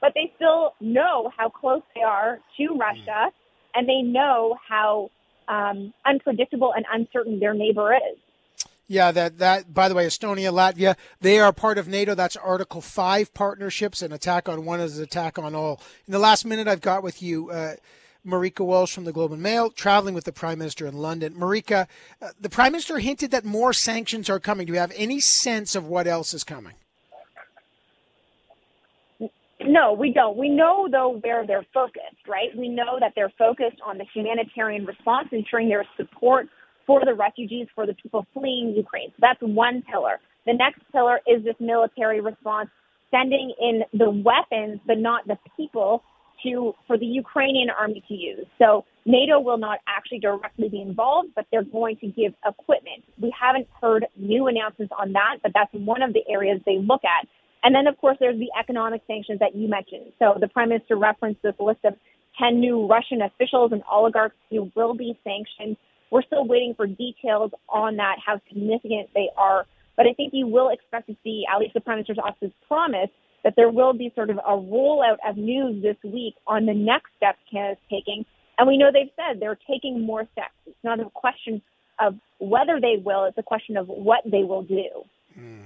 [0.00, 3.30] But they still know how close they are to Russia,
[3.74, 5.10] and they know how
[5.50, 8.18] um, unpredictable and uncertain their neighbor is.
[8.86, 12.14] Yeah, that that by the way, Estonia, Latvia, they are part of NATO.
[12.14, 14.02] That's Article Five partnerships.
[14.02, 15.80] An attack on one is an attack on all.
[16.08, 17.74] In the last minute I've got with you, uh,
[18.26, 21.34] Marieke Welch from the Globe and Mail, traveling with the Prime Minister in London.
[21.34, 21.86] Marieke,
[22.20, 24.66] uh, the Prime Minister hinted that more sanctions are coming.
[24.66, 26.74] Do you have any sense of what else is coming?
[29.62, 30.36] No, we don't.
[30.36, 32.48] We know, though, where they're focused, right?
[32.56, 36.46] We know that they're focused on the humanitarian response, ensuring there's support
[36.86, 39.10] for the refugees, for the people fleeing Ukraine.
[39.10, 40.18] So that's one pillar.
[40.46, 42.70] The next pillar is this military response,
[43.10, 46.02] sending in the weapons, but not the people
[46.42, 48.46] to for the Ukrainian army to use.
[48.58, 53.04] So NATO will not actually directly be involved, but they're going to give equipment.
[53.20, 57.02] We haven't heard new announcements on that, but that's one of the areas they look
[57.04, 57.28] at.
[57.62, 60.12] And then, of course, there's the economic sanctions that you mentioned.
[60.18, 61.94] So the prime minister referenced this list of
[62.38, 65.76] 10 new Russian officials and oligarchs who will be sanctioned.
[66.10, 69.66] We're still waiting for details on that, how significant they are.
[69.96, 73.10] But I think you will expect to see, at least the prime minister's office promise,
[73.44, 77.10] that there will be sort of a rollout of news this week on the next
[77.16, 78.24] steps Canada's taking.
[78.58, 80.54] And we know they've said they're taking more steps.
[80.66, 81.62] It's not a question
[81.98, 84.88] of whether they will, it's a question of what they will do.
[85.38, 85.64] Mm.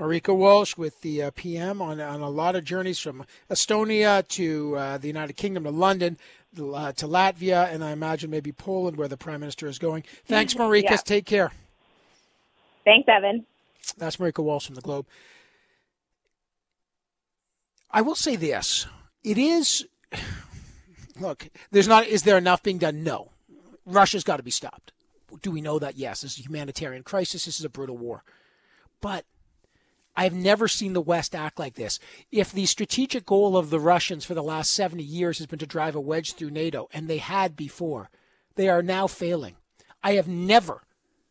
[0.00, 4.74] Marieke Walsh with the uh, PM on, on a lot of journeys from Estonia to
[4.74, 6.16] uh, the United Kingdom to London
[6.58, 10.04] uh, to Latvia, and I imagine maybe Poland, where the Prime Minister is going.
[10.24, 10.84] Thanks, Marieke.
[10.84, 10.96] Yeah.
[10.96, 11.52] Take care.
[12.84, 13.44] Thanks, Evan.
[13.98, 15.06] That's Marieke Walsh from the Globe.
[17.90, 18.86] I will say this:
[19.22, 19.86] it is.
[21.20, 22.06] Look, there's not.
[22.06, 23.04] Is there enough being done?
[23.04, 23.32] No.
[23.84, 24.92] Russia's got to be stopped.
[25.42, 25.98] Do we know that?
[25.98, 26.22] Yes.
[26.22, 27.44] This is a humanitarian crisis.
[27.44, 28.24] This is a brutal war.
[29.02, 29.26] But
[30.16, 31.98] I've never seen the West act like this.
[32.30, 35.66] If the strategic goal of the Russians for the last 70 years has been to
[35.66, 38.10] drive a wedge through NATO, and they had before,
[38.56, 39.56] they are now failing.
[40.02, 40.82] I have never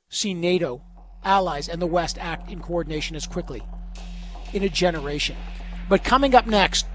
[0.09, 0.81] seen NATO
[1.23, 3.61] allies and the West act in coordination as quickly
[4.53, 5.35] in a generation.
[5.89, 6.85] But coming up next,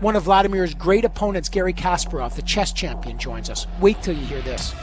[0.00, 3.66] one of Vladimir's great opponents, Garry Kasparov, the chess champion, joins us.
[3.80, 4.74] Wait till you hear this.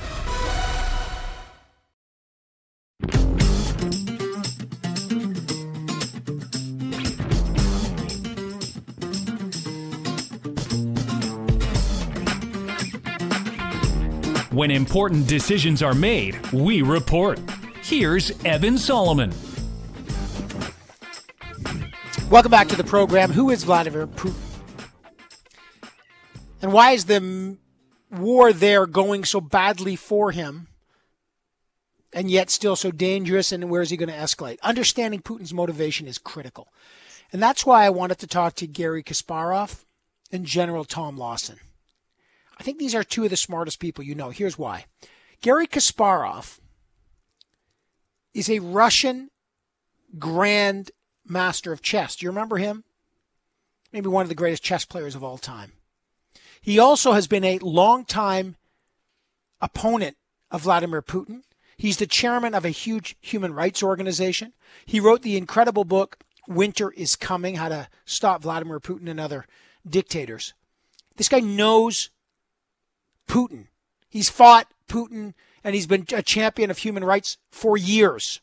[14.56, 17.42] When important decisions are made, we report.
[17.84, 19.34] Here's Evan Solomon.
[22.30, 23.34] Welcome back to the program.
[23.34, 24.40] Who is Vladimir Putin?
[26.62, 27.58] And why is the
[28.10, 30.68] war there going so badly for him
[32.14, 33.52] and yet still so dangerous?
[33.52, 34.62] And where is he going to escalate?
[34.62, 36.70] Understanding Putin's motivation is critical.
[37.34, 39.84] And that's why I wanted to talk to Garry Kasparov
[40.32, 41.60] and General Tom Lawson.
[42.58, 44.30] I think these are two of the smartest people you know.
[44.30, 44.86] Here's why
[45.42, 46.60] Garry Kasparov
[48.34, 49.30] is a Russian
[50.18, 50.92] grand
[51.26, 52.16] master of chess.
[52.16, 52.84] Do you remember him?
[53.92, 55.74] Maybe one of the greatest chess players of all time.
[56.62, 58.56] He also has been a long-time
[59.62, 60.18] opponent
[60.52, 61.44] of Vladimir Putin.
[61.78, 64.54] He's the chairman of a huge human rights organization.
[64.86, 69.46] He wrote the incredible book, Winter is Coming How to Stop Vladimir Putin and Other
[69.88, 70.54] Dictators.
[71.16, 72.10] This guy knows
[73.28, 73.68] Putin.
[74.10, 75.34] He's fought Putin
[75.64, 78.40] and he's been a champion of human rights for years.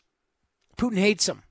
[0.77, 1.43] Putin hates him.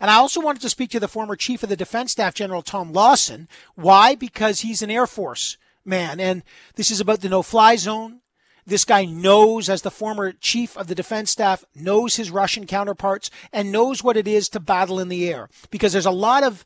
[0.00, 2.62] And I also wanted to speak to the former chief of the defense staff, General
[2.62, 3.48] Tom Lawson.
[3.74, 4.14] Why?
[4.14, 6.20] Because he's an Air Force man.
[6.20, 6.42] And
[6.76, 8.20] this is about the no fly zone.
[8.66, 13.30] This guy knows, as the former chief of the defense staff, knows his Russian counterparts
[13.52, 15.50] and knows what it is to battle in the air.
[15.70, 16.64] Because there's a lot of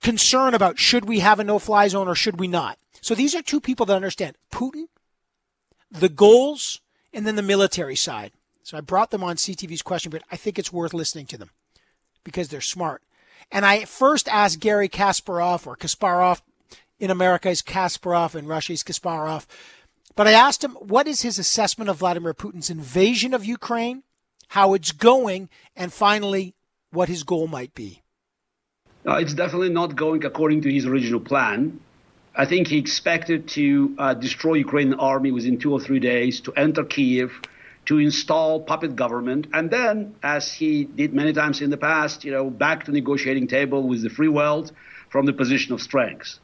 [0.00, 2.78] concern about should we have a no fly zone or should we not.
[3.04, 4.88] So these are two people that understand Putin,
[5.90, 6.80] the goals,
[7.12, 8.32] and then the military side.
[8.62, 11.50] So I brought them on CTV's question, but I think it's worth listening to them
[12.24, 13.02] because they're smart.
[13.52, 16.40] And I first asked Garry Kasparov or Kasparov
[16.98, 19.44] in America is Kasparov in Russia is Kasparov.
[20.16, 24.02] But I asked him what is his assessment of Vladimir Putin's invasion of Ukraine,
[24.48, 26.54] how it's going, and finally
[26.90, 28.00] what his goal might be.
[29.06, 31.78] Uh, it's definitely not going according to his original plan.
[32.36, 36.52] I think he expected to uh, destroy Ukrainian army within two or three days, to
[36.54, 37.30] enter Kiev,
[37.86, 42.32] to install puppet government, and then, as he did many times in the past, you
[42.32, 44.72] know, back to negotiating table with the free world
[45.10, 46.40] from the position of strength.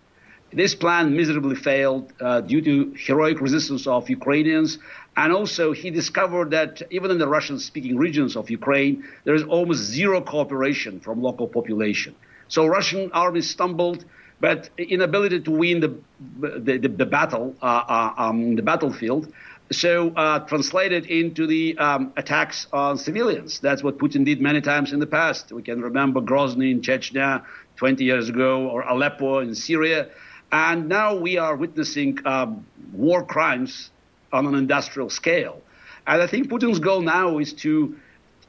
[0.52, 4.78] This plan miserably failed uh, due to heroic resistance of Ukrainians,
[5.16, 9.80] and also he discovered that even in the Russian-speaking regions of Ukraine, there is almost
[9.80, 12.14] zero cooperation from local population.
[12.48, 14.04] So Russian army stumbled
[14.40, 15.94] but inability to win the
[16.40, 19.32] the, the, the battle, uh, uh, um, the battlefield.
[19.72, 23.60] So uh, translated into the um, attacks on civilians.
[23.60, 25.52] That's what Putin did many times in the past.
[25.52, 27.44] We can remember Grozny in Chechnya
[27.76, 30.08] 20 years ago, or Aleppo in Syria,
[30.50, 33.90] and now we are witnessing um, war crimes
[34.32, 35.62] on an industrial scale.
[36.06, 37.96] And I think Putin's goal now is to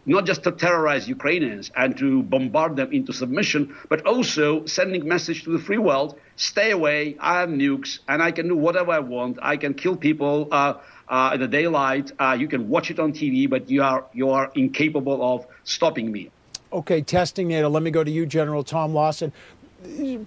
[0.06, 5.44] not just to terrorize Ukrainians and to bombard them into submission, but also sending message
[5.44, 7.18] to the free world: stay away.
[7.20, 9.38] I have nukes, and I can do whatever I want.
[9.42, 10.74] I can kill people uh,
[11.08, 12.12] uh, in the daylight.
[12.20, 16.12] Uh, you can watch it on TV, but you are you are incapable of stopping
[16.12, 16.32] me.
[16.74, 17.70] Okay, testing NATO.
[17.70, 19.34] Let me go to you, General Tom Lawson.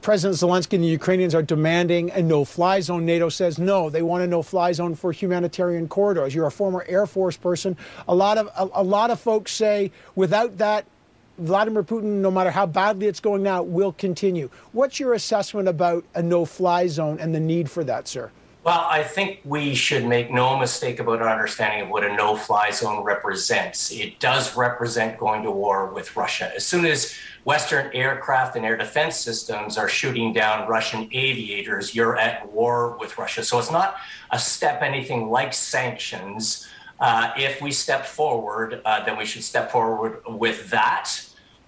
[0.02, 3.06] President Zelensky and the Ukrainians are demanding a no fly zone.
[3.06, 3.88] NATO says no.
[3.88, 6.34] They want a no fly zone for humanitarian corridors.
[6.34, 7.76] You're a former Air Force person.
[8.08, 10.86] A lot of a, a lot of folks say without that
[11.38, 14.50] Vladimir Putin, no matter how badly it's going now, will continue.
[14.72, 18.30] What's your assessment about a no fly zone and the need for that, sir?
[18.64, 22.34] Well, I think we should make no mistake about our understanding of what a no
[22.34, 23.92] fly zone represents.
[23.92, 26.50] It does represent going to war with Russia.
[26.56, 32.16] As soon as Western aircraft and air defense systems are shooting down Russian aviators, you're
[32.16, 33.44] at war with Russia.
[33.44, 33.96] So it's not
[34.30, 36.66] a step anything like sanctions.
[36.98, 41.10] Uh, if we step forward, uh, then we should step forward with that.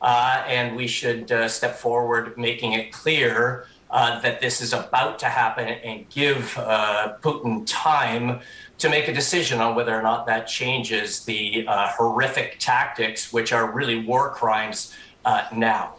[0.01, 5.19] Uh, and we should uh, step forward making it clear uh, that this is about
[5.21, 8.41] to happen and give uh, Putin time
[8.79, 13.53] to make a decision on whether or not that changes the uh, horrific tactics, which
[13.53, 14.93] are really war crimes
[15.25, 15.97] uh, now.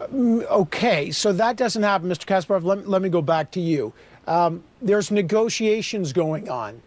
[0.00, 2.26] Mm, okay, so that doesn't happen, Mr.
[2.26, 2.62] Kasparov.
[2.62, 3.92] Let, let me go back to you.
[4.26, 6.82] Um, there's negotiations going on.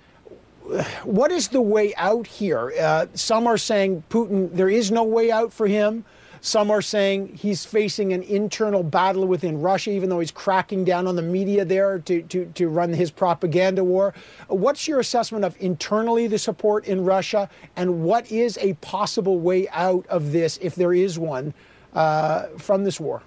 [1.04, 2.74] What is the way out here?
[2.80, 6.04] Uh, some are saying Putin, there is no way out for him.
[6.42, 11.08] Some are saying he's facing an internal battle within Russia, even though he's cracking down
[11.08, 14.14] on the media there to, to, to run his propaganda war.
[14.48, 19.68] What's your assessment of internally the support in Russia, and what is a possible way
[19.70, 21.54] out of this, if there is one,
[21.94, 23.22] uh, from this war?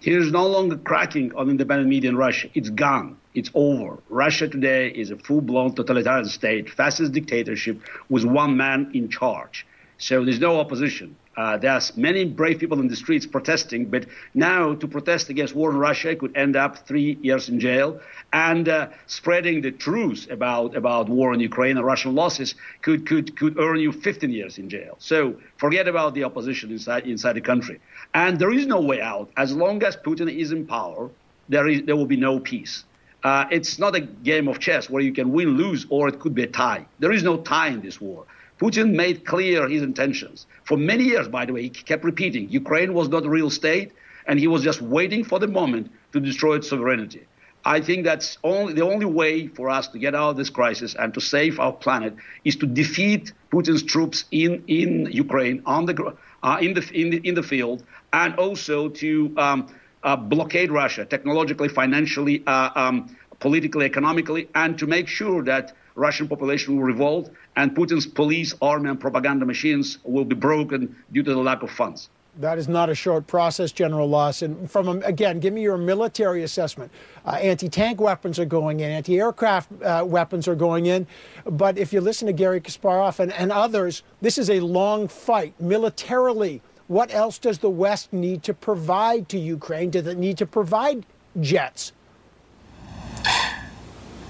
[0.00, 2.48] He is no longer cracking on independent media in Russia.
[2.52, 3.16] It's gone.
[3.34, 3.98] It's over.
[4.10, 7.80] Russia today is a full blown totalitarian state, fascist dictatorship
[8.10, 9.66] with one man in charge.
[9.96, 11.16] So there's no opposition.
[11.36, 15.70] Uh, there's many brave people in the streets protesting, but now to protest against war
[15.70, 18.00] in Russia could end up three years in jail,
[18.32, 23.36] and uh, spreading the truth about about war in Ukraine and Russian losses could could
[23.36, 24.96] could earn you 15 years in jail.
[24.98, 27.80] So forget about the opposition inside inside the country,
[28.14, 31.10] and there is no way out as long as Putin is in power.
[31.48, 32.84] There is there will be no peace.
[33.24, 36.34] Uh, it's not a game of chess where you can win, lose, or it could
[36.34, 36.84] be a tie.
[36.98, 38.26] There is no tie in this war.
[38.64, 40.46] Putin made clear his intentions.
[40.64, 43.92] For many years, by the way, he kept repeating Ukraine was not a real state,
[44.26, 47.26] and he was just waiting for the moment to destroy its sovereignty.
[47.66, 50.94] I think that's only the only way for us to get out of this crisis
[50.98, 55.94] and to save our planet is to defeat Putin's troops in, in Ukraine on the
[56.42, 57.84] uh, in the in the in the field,
[58.14, 59.58] and also to um,
[60.02, 66.28] uh, blockade Russia technologically, financially, uh, um, politically, economically, and to make sure that Russian
[66.28, 71.30] population will revolt and Putin's police, army, and propaganda machines will be broken due to
[71.30, 72.10] the lack of funds.
[72.38, 74.66] That is not a short process, General Lawson.
[74.66, 76.90] From um, again, give me your military assessment.
[77.24, 81.06] Uh, anti-tank weapons are going in, anti-aircraft uh, weapons are going in.
[81.44, 85.54] But if you listen to Garry Kasparov and, and others, this is a long fight
[85.60, 86.60] militarily.
[86.88, 89.90] What else does the West need to provide to Ukraine?
[89.90, 91.06] Does it need to provide
[91.40, 91.92] jets?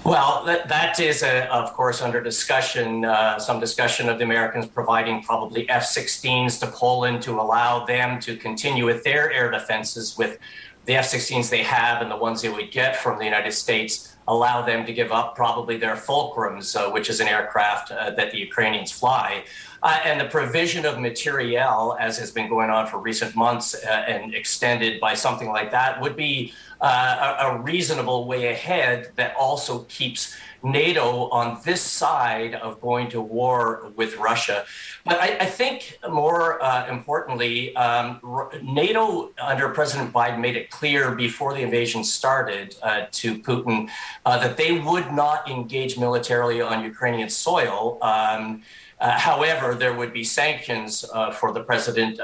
[0.05, 4.67] Well, that, that is, a, of course, under discussion, uh, some discussion of the Americans
[4.67, 10.15] providing probably F 16s to Poland to allow them to continue with their air defenses
[10.15, 10.37] with
[10.85, 14.15] the F 16s they have and the ones they would get from the United States,
[14.27, 18.29] allow them to give up probably their Fulcrums, uh, which is an aircraft uh, that
[18.29, 19.43] the Ukrainians fly.
[19.85, 23.87] Uh, and the provision of materiel, as has been going on for recent months uh,
[23.87, 29.35] and extended by something like that, would be uh, a, a, reasonable way ahead that
[29.39, 34.65] also keeps NATO on this side of going to war with Russia.
[35.05, 38.19] But I, I think more uh, importantly, um,
[38.63, 43.91] NATO under President Biden made it clear before the invasion started uh, to Putin
[44.25, 47.99] uh, that they would not engage militarily on Ukrainian soil.
[48.01, 48.63] Um,
[48.99, 52.19] uh, however, there would be sanctions uh, for the president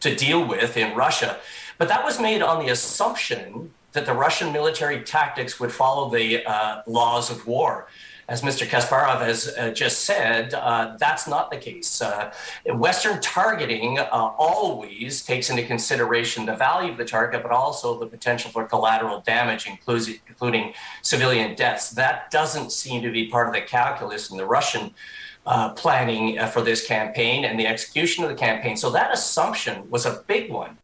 [0.00, 1.38] to deal with in Russia.
[1.76, 6.44] But that was made on the assumption that the Russian military tactics would follow the
[6.44, 7.88] uh, laws of war.
[8.28, 8.66] As Mr.
[8.66, 12.02] Kasparov has uh, just said, uh, that's not the case.
[12.02, 12.30] Uh,
[12.66, 18.06] Western targeting uh, always takes into consideration the value of the target, but also the
[18.06, 21.88] potential for collateral damage, including, including civilian deaths.
[21.90, 24.92] That doesn't seem to be part of the calculus in the Russian
[25.48, 28.76] uh, planning uh, for this campaign and the execution of the campaign.
[28.76, 30.76] So that assumption was a big one.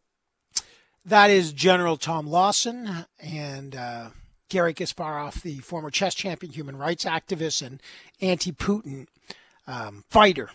[1.04, 4.08] That is General Tom Lawson and uh,
[4.48, 7.82] Garry Kasparov, the former chess champion, human rights activist, and
[8.22, 9.06] anti Putin
[9.66, 10.48] um, fighter.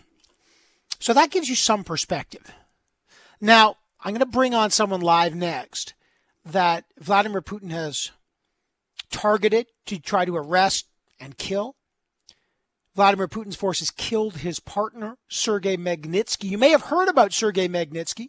[1.00, 2.52] So that gives you some perspective.
[3.40, 5.94] Now, I'm going to bring on someone live next
[6.44, 8.10] that Vladimir Putin has
[9.12, 10.88] targeted to try to arrest
[11.20, 11.76] and kill.
[13.00, 16.50] Vladimir Putin's forces killed his partner, Sergei Magnitsky.
[16.50, 18.28] You may have heard about Sergei Magnitsky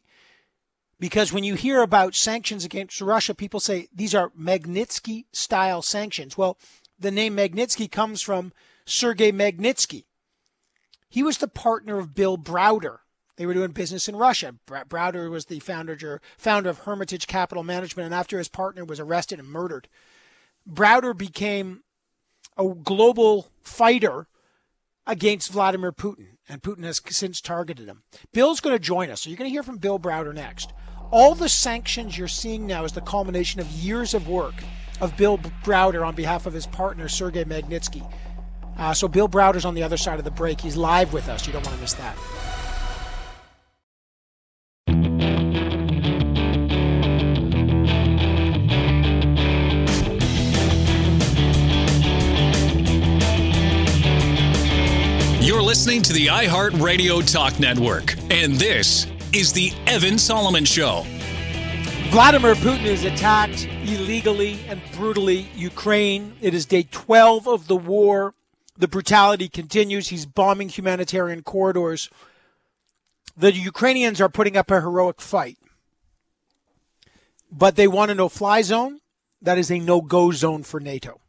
[1.00, 6.38] because when you hear about sanctions against Russia, people say these are Magnitsky style sanctions.
[6.38, 6.56] Well,
[7.00, 8.52] the name Magnitsky comes from
[8.84, 10.04] Sergei Magnitsky.
[11.08, 12.98] He was the partner of Bill Browder.
[13.38, 14.54] They were doing business in Russia.
[14.68, 19.40] Browder was the founder, founder of Hermitage Capital Management, and after his partner was arrested
[19.40, 19.88] and murdered,
[20.64, 21.82] Browder became
[22.56, 24.28] a global fighter
[25.06, 28.02] against Vladimir Putin, and Putin has since targeted him.
[28.32, 30.72] Bill's going to join us, so you're going to hear from Bill Browder next.
[31.10, 34.54] All the sanctions you're seeing now is the culmination of years of work
[35.00, 38.08] of Bill Browder on behalf of his partner, Sergei Magnitsky.
[38.78, 40.60] Uh, so Bill Browder's on the other side of the break.
[40.60, 41.46] He's live with us.
[41.46, 42.16] You don't want to miss that.
[55.90, 61.04] Listening to the iHeartRadio Talk Network, and this is the Evan Solomon Show.
[62.10, 66.36] Vladimir Putin has attacked illegally and brutally Ukraine.
[66.40, 68.34] It is day 12 of the war.
[68.78, 70.10] The brutality continues.
[70.10, 72.08] He's bombing humanitarian corridors.
[73.36, 75.58] The Ukrainians are putting up a heroic fight.
[77.50, 79.00] But they want a no fly zone.
[79.42, 81.20] That is a no go zone for NATO.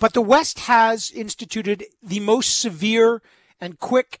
[0.00, 3.22] But the West has instituted the most severe
[3.60, 4.20] and quick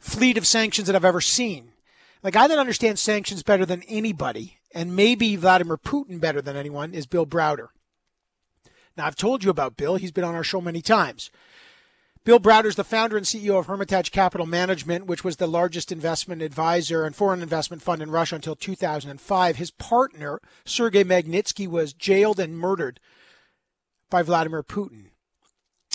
[0.00, 1.68] fleet of sanctions that I've ever seen.
[2.24, 6.92] Like, I that understands sanctions better than anybody, and maybe Vladimir Putin better than anyone,
[6.92, 7.68] is Bill Browder.
[8.96, 9.96] Now, I've told you about Bill.
[9.96, 11.30] He's been on our show many times.
[12.24, 15.92] Bill Browder is the founder and CEO of Hermitage Capital Management, which was the largest
[15.92, 19.56] investment advisor and foreign investment fund in Russia until 2005.
[19.56, 22.98] His partner, Sergei Magnitsky, was jailed and murdered
[24.12, 25.06] by Vladimir Putin.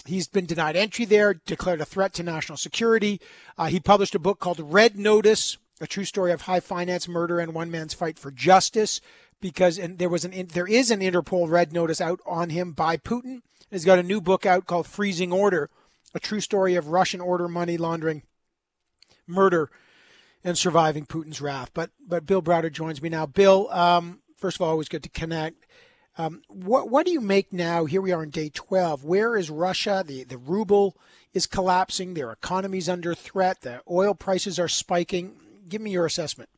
[0.06, 3.22] He's been denied entry there, declared a threat to national security.
[3.58, 7.40] Uh, he published a book called Red Notice, a true story of high finance murder
[7.40, 9.00] and one man's fight for justice.
[9.40, 12.98] Because and there was an there is an Interpol red notice out on him by
[12.98, 13.44] Putin.
[13.70, 15.70] He's got a new book out called Freezing Order,
[16.16, 18.24] a true story of Russian order money laundering,
[19.28, 19.70] murder,
[20.44, 21.70] and surviving Putin's wrath.
[21.76, 23.28] But but Bill Browder joins me now.
[23.28, 25.68] Bill, um, first of all, always good to connect.
[26.18, 27.86] Um, what what do you make now?
[27.86, 29.04] Here we are in day twelve.
[29.04, 30.04] Where is Russia?
[30.06, 30.98] The the ruble
[31.34, 32.14] is collapsing.
[32.16, 33.62] Their economy's under threat.
[33.62, 35.36] The oil prices are spiking.
[35.70, 36.50] Give me your assessment.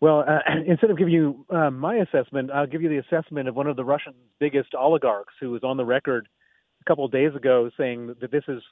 [0.00, 3.54] Well, uh, instead of giving you uh, my assessment, I'll give you the assessment of
[3.54, 6.26] one of the Russian biggest oligarchs who was on the record
[6.80, 8.62] a couple of days ago saying that this is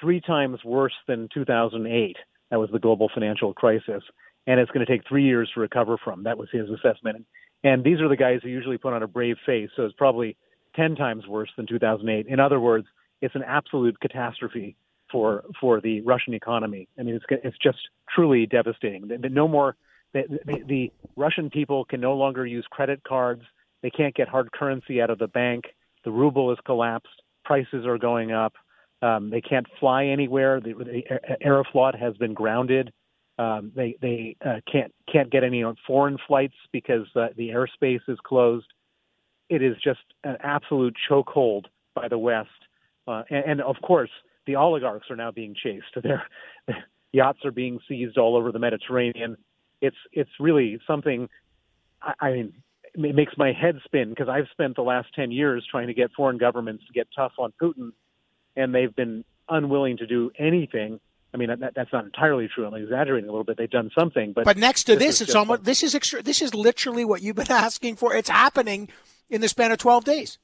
[0.00, 2.16] three times worse than 2008.
[2.50, 4.02] That was the global financial crisis,
[4.46, 6.22] and it's going to take three years to recover from.
[6.22, 7.26] That was his assessment.
[7.64, 10.36] And these are the guys who usually put on a brave face, so it's probably
[10.76, 12.26] 10 times worse than 2008.
[12.26, 12.86] In other words,
[13.20, 14.76] it's an absolute catastrophe
[15.10, 16.86] for for the Russian economy.
[16.98, 17.78] I mean, it's it's just
[18.14, 19.08] truly devastating.
[19.30, 19.74] No more
[20.12, 23.42] the, the, the Russian people can no longer use credit cards.
[23.82, 25.64] They can't get hard currency out of the bank.
[26.04, 27.22] The ruble has collapsed.
[27.44, 28.54] Prices are going up.
[29.02, 30.60] Um, they can't fly anywhere.
[30.60, 31.02] The, the
[31.44, 32.92] Aeroflot has been grounded.
[33.38, 38.00] Um, they they uh, can't can't get any on foreign flights because uh, the airspace
[38.08, 38.66] is closed.
[39.48, 42.48] It is just an absolute chokehold by the West,
[43.06, 44.10] uh, and, and of course
[44.46, 45.86] the oligarchs are now being chased.
[46.02, 46.24] Their
[47.12, 49.36] yachts are being seized all over the Mediterranean
[49.80, 51.28] it's it's really something.
[52.02, 52.52] I, I mean,
[52.94, 56.10] it makes my head spin because I've spent the last ten years trying to get
[56.16, 57.92] foreign governments to get tough on Putin,
[58.56, 61.00] and they've been unwilling to do anything.
[61.32, 62.66] I mean, that, that's not entirely true.
[62.66, 63.58] I'm exaggerating a little bit.
[63.58, 66.40] They've done something, but but next to this, this it's almost this is extra, this
[66.40, 68.14] is literally what you've been asking for.
[68.14, 68.88] It's happening
[69.28, 70.38] in the span of 12 days.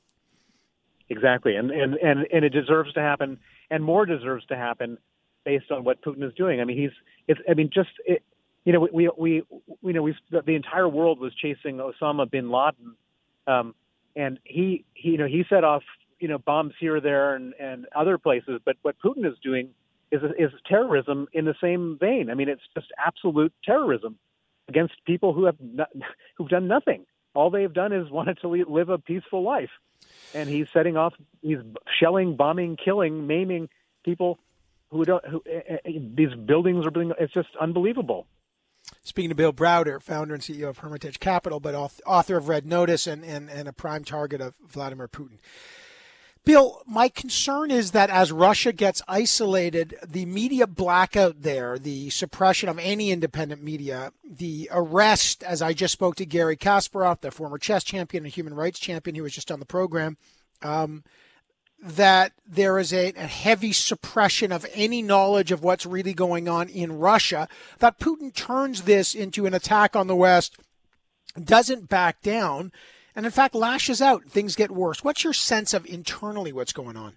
[1.09, 3.39] Exactly, and and and and it deserves to happen,
[3.71, 4.99] and more deserves to happen
[5.45, 6.61] based on what Putin is doing.
[6.61, 6.93] I mean, he's
[7.29, 7.41] it's.
[7.49, 8.23] I mean, just it,
[8.65, 9.43] you know, we we, we
[9.83, 12.97] you know we the entire world was chasing Osama bin Laden,
[13.47, 13.75] um,
[14.17, 15.83] and he, he you know he set off
[16.19, 18.61] you know bombs here, there, and and other places.
[18.65, 19.71] But what Putin is doing
[20.11, 22.31] is is terrorism in the same vein.
[22.31, 24.19] I mean, it's just absolute terrorism
[24.69, 25.57] against people who have
[26.37, 27.07] who've done nothing.
[27.35, 29.71] All they have done is wanted to live a peaceful life,
[30.35, 31.15] and he's setting off.
[31.43, 31.59] He's
[32.01, 33.69] shelling, bombing, killing, maiming
[34.05, 34.39] people
[34.91, 35.25] who don't.
[35.27, 37.13] Who, uh, these buildings are being.
[37.19, 38.27] It's just unbelievable.
[39.03, 41.75] Speaking to Bill Browder, founder and CEO of Hermitage Capital, but
[42.07, 45.39] author of Red Notice and, and, and a prime target of Vladimir Putin.
[46.45, 52.69] Bill, my concern is that as Russia gets isolated, the media blackout there, the suppression
[52.69, 57.57] of any independent media, the arrest, as I just spoke to Garry Kasparov, the former
[57.57, 60.19] chess champion and human rights champion who was just on the program,
[60.61, 61.03] um,
[61.83, 66.69] that there is a, a, heavy suppression of any knowledge of what's really going on
[66.69, 70.59] in Russia, that Putin turns this into an attack on the West,
[71.43, 72.71] doesn't back down,
[73.15, 74.25] and in fact lashes out.
[74.25, 75.03] Things get worse.
[75.05, 77.15] What's your sense of internally what's going on?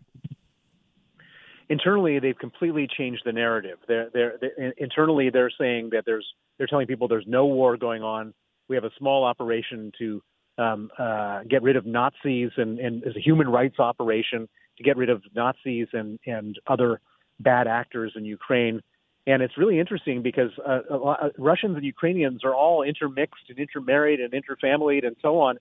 [1.70, 3.78] Internally, they've completely changed the narrative.
[3.88, 6.26] They're, they're, they're, internally, they're saying that there's
[6.58, 8.34] they're telling people there's no war going on.
[8.70, 10.22] We have a small operation to
[10.58, 14.98] um, uh, get rid of Nazis and, and as a human rights operation to get
[14.98, 17.00] rid of Nazis and, and other
[17.40, 18.82] bad actors in Ukraine.
[19.28, 24.20] And it's really interesting because uh, lot, Russians and Ukrainians are all intermixed and intermarried
[24.20, 25.58] and interfamilied and so on.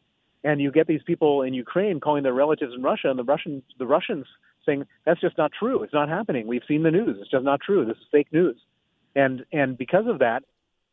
[0.46, 3.64] And you get these people in Ukraine calling their relatives in Russia, and the Russians,
[3.80, 4.26] the Russians
[4.64, 5.82] saying that's just not true.
[5.82, 6.46] It's not happening.
[6.46, 7.16] We've seen the news.
[7.20, 7.84] It's just not true.
[7.84, 8.56] This is fake news.
[9.16, 10.44] And and because of that,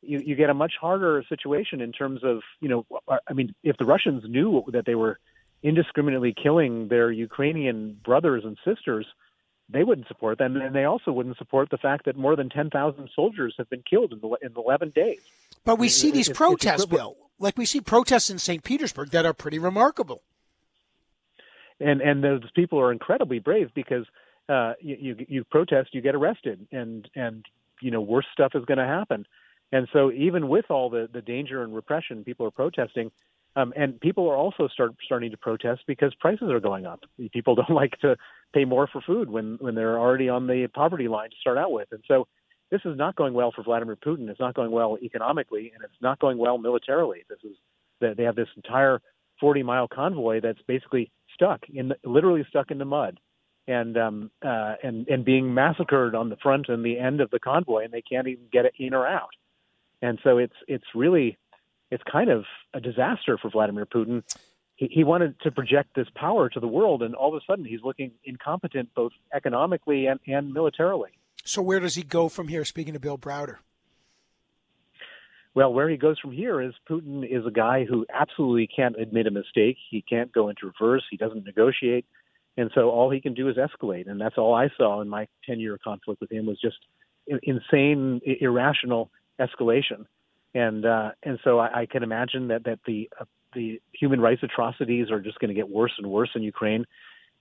[0.01, 3.53] you, you get a much harder situation in terms of you know uh, I mean
[3.63, 5.19] if the Russians knew that they were
[5.61, 9.05] indiscriminately killing their Ukrainian brothers and sisters,
[9.69, 13.09] they wouldn't support them, and they also wouldn't support the fact that more than 10,000
[13.15, 15.21] soldiers have been killed in, the, in 11 days.
[15.63, 17.15] But we see these protests, Bill.
[17.43, 18.63] Like we see protests in St.
[18.63, 20.21] Petersburg that are pretty remarkable.
[21.79, 24.05] And and those people are incredibly brave because
[24.47, 27.45] uh, you, you you protest, you get arrested, and and
[27.81, 29.25] you know worse stuff is going to happen.
[29.73, 33.11] And so, even with all the, the danger and repression, people are protesting.
[33.55, 37.01] Um, and people are also start starting to protest because prices are going up.
[37.33, 38.15] People don't like to
[38.53, 41.71] pay more for food when when they're already on the poverty line to start out
[41.71, 41.87] with.
[41.91, 42.27] And so,
[42.73, 44.27] this is not going well for Vladimir Putin.
[44.29, 47.23] It's not going well economically, and it's not going well militarily.
[47.29, 47.55] This is
[47.99, 48.99] they have this entire
[49.39, 53.19] 40 mile convoy that's basically stuck in literally stuck in the mud.
[53.67, 57.39] and um, uh, and and being massacred on the front and the end of the
[57.39, 59.35] convoy, and they can't even get it in or out.
[60.01, 61.37] And so it's it's really
[61.91, 64.23] it's kind of a disaster for Vladimir Putin.
[64.77, 67.65] He, he wanted to project this power to the world, and all of a sudden
[67.65, 71.11] he's looking incompetent both economically and, and militarily.
[71.43, 72.65] So where does he go from here?
[72.65, 73.57] Speaking of Bill Browder.
[75.55, 79.27] Well, where he goes from here is Putin is a guy who absolutely can't admit
[79.27, 79.77] a mistake.
[79.91, 81.03] He can't go into reverse.
[81.11, 82.05] He doesn't negotiate.
[82.57, 84.09] And so all he can do is escalate.
[84.09, 86.77] And that's all I saw in my 10 year conflict with him was just
[87.43, 90.05] insane, irrational escalation.
[90.55, 94.41] And, uh, and so I, I can imagine that, that the, uh, the human rights
[94.43, 96.85] atrocities are just going to get worse and worse in Ukraine.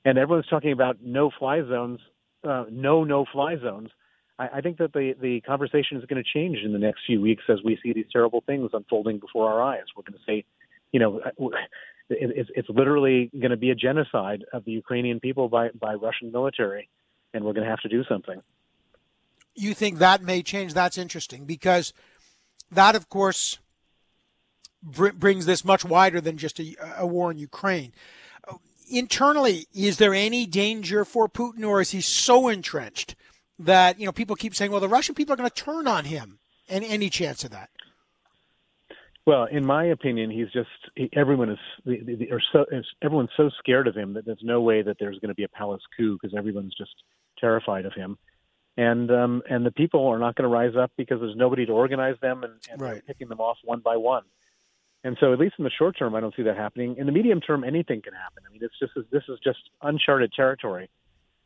[0.05, 2.00] And everyone's talking about no fly zones,
[2.45, 3.90] uh, no no fly zones.
[4.38, 7.20] I, I think that the the conversation is going to change in the next few
[7.20, 9.84] weeks as we see these terrible things unfolding before our eyes.
[9.97, 10.45] We're going to say,
[10.93, 11.49] you know, uh,
[12.11, 16.32] it's, it's literally going to be a genocide of the Ukrainian people by by Russian
[16.32, 16.88] military,
[17.32, 18.43] and we're going to have to do something.
[19.55, 20.74] You think that may change?
[20.74, 21.93] That's interesting because
[22.70, 23.59] that, of course,
[24.82, 27.93] br- brings this much wider than just a, a war in Ukraine
[28.91, 33.14] internally, is there any danger for Putin, or is he so entrenched
[33.59, 36.05] that you know people keep saying, well, the Russian people are going to turn on
[36.05, 36.39] him?
[36.68, 37.70] Any any chance of that?
[39.24, 42.66] Well, in my opinion, he's just he, everyone is or so
[43.03, 45.49] everyone's so scared of him that there's no way that there's going to be a
[45.49, 46.95] palace coup because everyone's just
[47.39, 48.18] terrified of him,
[48.76, 51.72] and um, and the people are not going to rise up because there's nobody to
[51.72, 53.07] organize them and, and right.
[53.07, 54.24] picking them off one by one.
[55.05, 56.96] And so, at least in the short term, I don't see that happening.
[56.96, 58.44] In the medium term, anything can happen.
[58.48, 60.88] I mean, it's just this is just uncharted territory.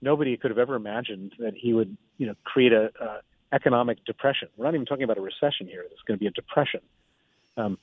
[0.02, 3.20] Nobody could have ever imagined that he would, you know, create a, a
[3.54, 4.48] economic depression.
[4.56, 5.82] We're not even talking about a recession here.
[5.90, 6.80] It's going to be a depression.
[7.56, 7.78] Um,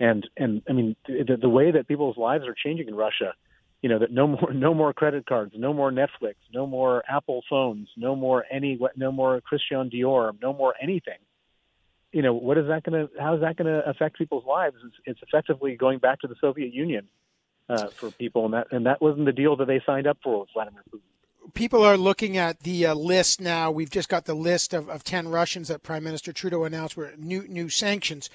[0.00, 3.34] and and I mean, the, the way that people's lives are changing in Russia,
[3.82, 7.42] you know, that no more no more credit cards, no more Netflix, no more Apple
[7.50, 11.18] phones, no more any what no more Christian Dior, no more anything
[12.12, 13.20] you know, what is that going to?
[13.20, 14.76] How is that going to affect people's lives?
[14.84, 17.08] It's, it's effectively going back to the Soviet Union
[17.68, 20.40] uh, for people, and that and that wasn't the deal that they signed up for
[20.40, 21.00] with Vladimir Putin.
[21.54, 23.70] People are looking at the uh, list now.
[23.70, 27.12] We've just got the list of, of ten Russians that Prime Minister Trudeau announced were
[27.18, 28.30] new new sanctions.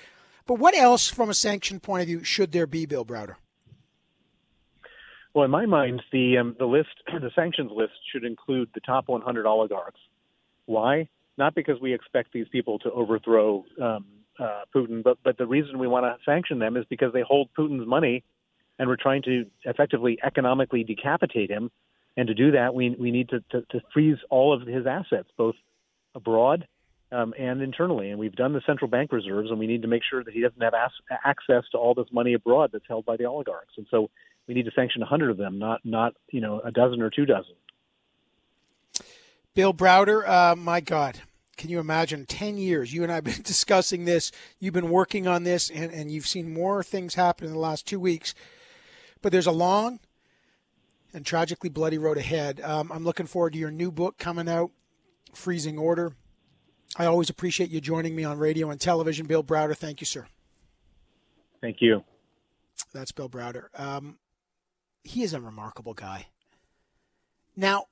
[0.46, 3.36] But what else, from a sanction point of view, should there be, Bill Browder?
[5.34, 9.08] Well, in my mind, the um, the list, the sanctions list, should include the top
[9.08, 10.00] 100 oligarchs.
[10.66, 11.10] Why?
[11.38, 14.06] Not because we expect these people to overthrow um,
[14.40, 17.50] uh, Putin, but but the reason we want to sanction them is because they hold
[17.58, 18.24] Putin's money,
[18.80, 21.72] and we're trying to effectively economically decapitate him.
[22.16, 25.30] And to do that, we we need to, to, to freeze all of his assets,
[25.38, 25.56] both
[26.16, 26.68] abroad
[27.12, 28.10] um, and internally.
[28.10, 30.42] And we've done the central bank reserves, and we need to make sure that he
[30.42, 33.74] doesn't have as- access to all this money abroad that's held by the oligarchs.
[33.78, 34.10] And so
[34.48, 37.10] we need to sanction a hundred of them, not not you know a dozen or
[37.10, 37.56] two dozen.
[39.56, 41.22] Bill Browder, uh, my God,
[41.58, 42.94] can you imagine 10 years?
[42.94, 44.32] You and I have been discussing this.
[44.60, 47.86] You've been working on this, and, and you've seen more things happen in the last
[47.88, 48.34] two weeks.
[49.22, 50.00] But there's a long
[51.14, 52.60] and tragically bloody road ahead.
[52.62, 54.72] Um, I'm looking forward to your new book coming out,
[55.34, 56.14] Freezing Order.
[56.98, 59.28] I always appreciate you joining me on radio and television.
[59.28, 60.28] Bill Browder, thank you, sir.
[61.62, 62.04] Thank you.
[62.94, 63.68] That's Bill Browder.
[63.80, 64.18] Um,
[65.04, 66.28] he is a remarkable guy.
[67.56, 67.86] Now,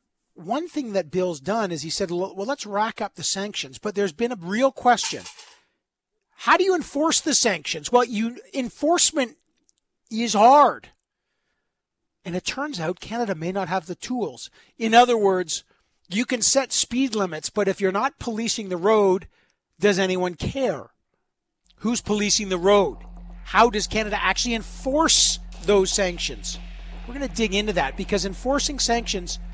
[0.45, 3.77] one thing that Bill's done is he said, well, let's rack up the sanctions.
[3.77, 5.23] But there's been a real question.
[6.31, 7.91] How do you enforce the sanctions?
[7.91, 9.37] Well, you enforcement
[10.09, 10.89] is hard.
[12.23, 14.49] And it turns out Canada may not have the tools.
[14.77, 15.63] In other words,
[16.09, 19.27] you can set speed limits, but if you're not policing the road,
[19.79, 20.91] does anyone care?
[21.77, 22.97] Who's policing the road?
[23.45, 26.59] How does Canada actually enforce those sanctions?
[27.07, 29.39] We're going to dig into that because enforcing sanctions–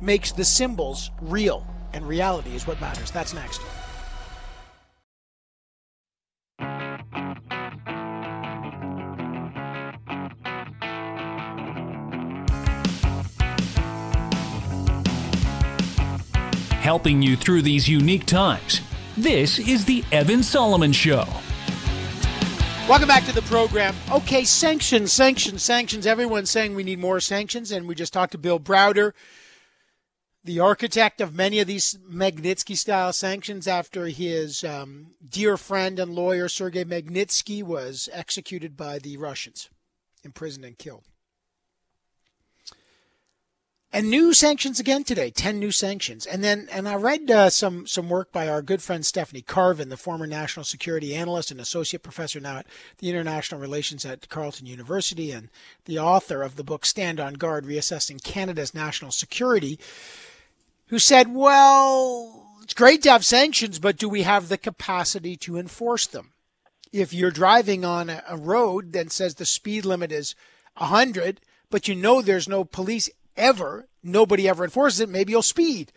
[0.00, 3.10] makes the symbols real, and reality is what matters.
[3.10, 3.60] That's next.
[16.80, 18.80] Helping you through these unique times.
[19.16, 21.26] This is the Evan Solomon Show.
[22.88, 23.94] Welcome back to the program.
[24.10, 26.06] Okay, sanctions, sanctions, sanctions.
[26.06, 29.12] Everyone's saying we need more sanctions, and we just talked to Bill Browder,
[30.42, 36.14] the architect of many of these Magnitsky style sanctions after his um, dear friend and
[36.14, 39.68] lawyer Sergei Magnitsky was executed by the Russians,
[40.24, 41.04] imprisoned and killed.
[43.92, 46.24] And new sanctions again today, 10 new sanctions.
[46.24, 49.88] And then, and I read uh, some, some work by our good friend Stephanie Carvin,
[49.88, 52.66] the former national security analyst and associate professor now at
[52.98, 55.48] the international relations at Carleton University and
[55.86, 59.76] the author of the book Stand on Guard, Reassessing Canada's National Security,
[60.90, 65.56] who said, well, it's great to have sanctions, but do we have the capacity to
[65.56, 66.32] enforce them?
[66.92, 70.34] If you're driving on a, road that says the speed limit is
[70.78, 75.92] 100, but you know there's no police ever, nobody ever enforces it, maybe you'll speed.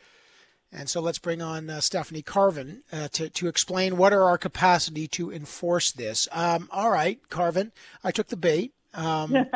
[0.72, 4.38] And so let's bring on uh, Stephanie Carvin uh, to, to explain what are our
[4.38, 6.28] capacity to enforce this.
[6.32, 7.72] Um, all right, Carvin,
[8.04, 8.74] I took the bait.
[8.94, 9.48] Um,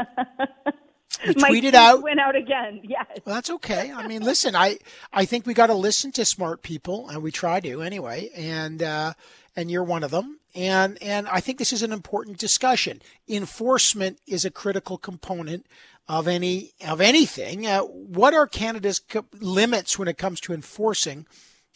[1.25, 2.01] you tweeted out.
[2.01, 2.81] Went out again.
[2.87, 3.05] Yes.
[3.25, 3.91] Well, that's okay.
[3.91, 4.77] I mean, listen, I
[5.11, 8.29] I think we got to listen to smart people, and we try to anyway.
[8.35, 9.13] And uh,
[9.55, 10.39] and you're one of them.
[10.55, 13.01] And and I think this is an important discussion.
[13.27, 15.65] Enforcement is a critical component
[16.07, 17.67] of any of anything.
[17.67, 19.01] Uh, what are Canada's
[19.39, 21.25] limits when it comes to enforcing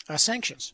[0.08, 0.74] uh, sanctions?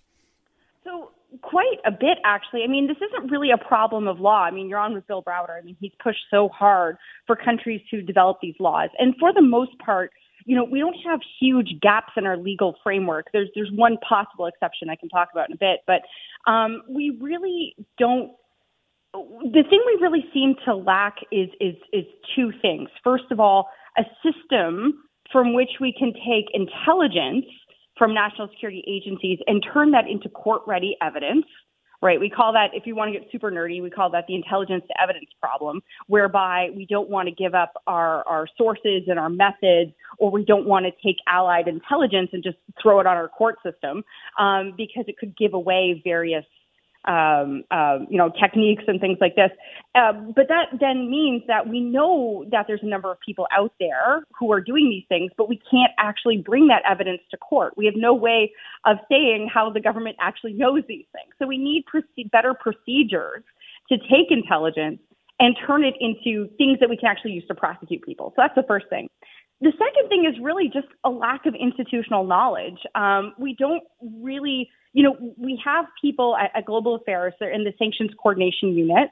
[0.83, 2.63] So quite a bit, actually.
[2.63, 4.43] I mean, this isn't really a problem of law.
[4.43, 5.57] I mean, you're on with Bill Browder.
[5.57, 9.41] I mean, he's pushed so hard for countries to develop these laws, and for the
[9.41, 10.11] most part.
[10.45, 13.27] You know, we don't have huge gaps in our legal framework.
[13.33, 16.03] There's there's one possible exception I can talk about in a bit, but
[16.49, 18.31] um, we really don't
[19.13, 22.89] the thing we really seem to lack is is is two things.
[23.03, 27.45] First of all, a system from which we can take intelligence
[27.97, 31.45] from national security agencies and turn that into court ready evidence.
[31.99, 32.19] Right.
[32.19, 34.83] We call that, if you want to get super nerdy, we call that the intelligence
[34.87, 39.29] to evidence problem, whereby we don't want to give up our, our sources and our
[39.29, 43.27] methods, or we don't want to take allied intelligence and just throw it on our
[43.27, 44.03] court system
[44.37, 46.45] um, because it could give away various
[47.07, 49.51] um, uh, you know, techniques and things like this.
[49.95, 53.73] Uh, but that then means that we know that there's a number of people out
[53.79, 57.73] there who are doing these things, but we can't actually bring that evidence to court.
[57.77, 58.51] We have no way
[58.85, 61.33] of saying how the government actually knows these things.
[61.39, 63.43] So we need proce- better procedures
[63.89, 64.99] to take intelligence
[65.39, 68.33] and turn it into things that we can actually use to prosecute people.
[68.35, 69.07] So that's the first thing.
[69.59, 72.77] The second thing is really just a lack of institutional knowledge.
[72.95, 73.83] Um, we don't
[74.21, 78.69] really you know, we have people at, at Global Affairs, they're in the sanctions coordination
[78.69, 79.11] unit.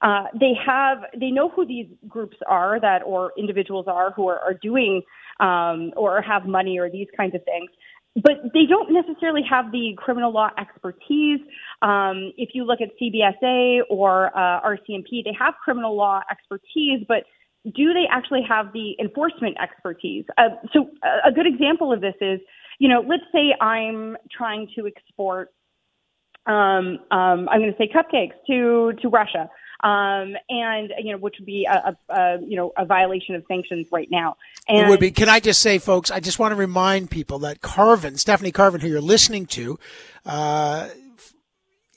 [0.00, 4.38] Uh, they have, they know who these groups are that, or individuals are who are,
[4.38, 5.02] are doing
[5.40, 7.68] um, or have money or these kinds of things
[8.22, 11.40] but they don't necessarily have the criminal law expertise.
[11.82, 17.24] Um, if you look at CBSA or uh, RCMP, they have criminal law expertise, but
[17.74, 20.24] do they actually have the enforcement expertise?
[20.38, 20.90] Uh, so,
[21.24, 22.40] a good example of this is
[22.78, 25.52] you know, let's say I'm trying to export,
[26.46, 29.48] um, um, I'm going to say cupcakes to to Russia,
[29.82, 33.44] um, and you know, which would be a, a, a, you know a violation of
[33.48, 34.36] sanctions right now.
[34.68, 35.10] And it would be.
[35.10, 36.10] Can I just say, folks?
[36.10, 39.78] I just want to remind people that Carvin, Stephanie Carvin, who you're listening to,
[40.24, 40.88] uh,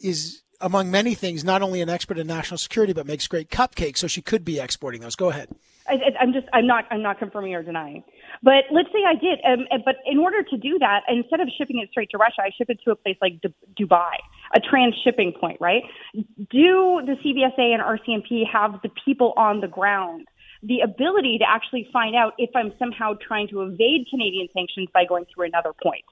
[0.02, 3.98] is among many things not only an expert in national security but makes great cupcakes.
[3.98, 5.16] So she could be exporting those.
[5.16, 5.50] Go ahead.
[5.88, 6.48] I, I'm just.
[6.54, 6.86] I'm not.
[6.92, 8.04] I'm not confirming or denying.
[8.44, 9.40] But let's say I did.
[9.46, 12.52] Um, but in order to do that, instead of shipping it straight to Russia, I
[12.56, 14.14] ship it to a place like D- Dubai,
[14.56, 15.82] a trans-shipping point, right?
[16.14, 20.28] Do the CBSA and RCMP have the people on the ground?
[20.62, 25.06] the ability to actually find out if I'm somehow trying to evade Canadian sanctions by
[25.06, 26.04] going through another point.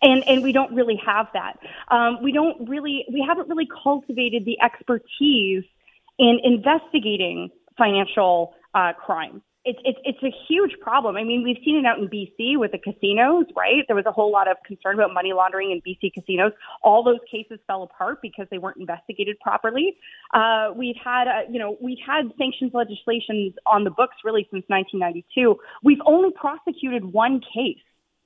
[0.00, 1.58] And, and we don't really have that.
[1.88, 5.64] Um, we don't really, we haven't really cultivated the expertise
[6.18, 11.16] in investigating financial uh, crime it's it's it's a huge problem.
[11.16, 13.84] I mean, we've seen it out in BC with the casinos, right?
[13.86, 16.52] There was a whole lot of concern about money laundering in BC casinos.
[16.82, 19.96] All those cases fell apart because they weren't investigated properly.
[20.32, 24.64] Uh, we've had, uh, you know, we've had sanctions legislations on the books really since
[24.68, 25.56] 1992.
[25.82, 27.82] We've only prosecuted one case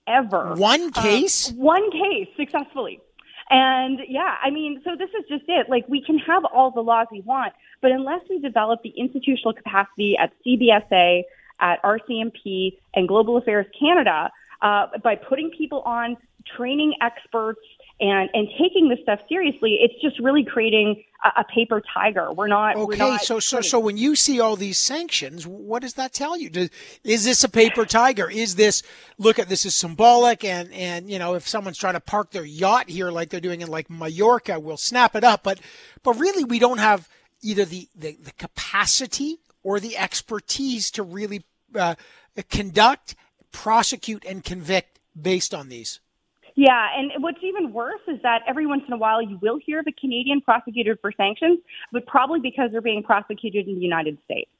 [0.06, 0.54] ever.
[0.54, 1.52] One uh, case.
[1.52, 3.00] One case successfully.
[3.50, 5.68] And yeah, I mean, so this is just it.
[5.68, 9.52] Like we can have all the laws we want, but unless we develop the institutional
[9.52, 11.24] capacity at CBSA,
[11.60, 14.30] at RCMP, and Global Affairs Canada,
[14.62, 16.16] uh, by putting people on,
[16.56, 17.60] training experts,
[18.00, 22.32] and and taking this stuff seriously, it's just really creating a, a paper tiger.
[22.32, 22.76] We're not.
[22.76, 26.12] Okay, we're not so so so when you see all these sanctions, what does that
[26.12, 26.50] tell you?
[26.50, 26.70] Does,
[27.04, 28.30] is this a paper tiger?
[28.30, 28.82] Is this
[29.18, 30.44] look at this is symbolic?
[30.44, 33.60] And and you know if someone's trying to park their yacht here like they're doing
[33.60, 35.42] in like Mallorca, we'll snap it up.
[35.42, 35.60] But
[36.02, 37.08] but really, we don't have
[37.42, 41.94] either the the, the capacity or the expertise to really uh,
[42.50, 43.14] conduct,
[43.52, 46.00] prosecute, and convict based on these.
[46.54, 49.80] Yeah, and what's even worse is that every once in a while you will hear
[49.80, 51.60] of a Canadian prosecuted for sanctions,
[51.92, 54.50] but probably because they're being prosecuted in the United States.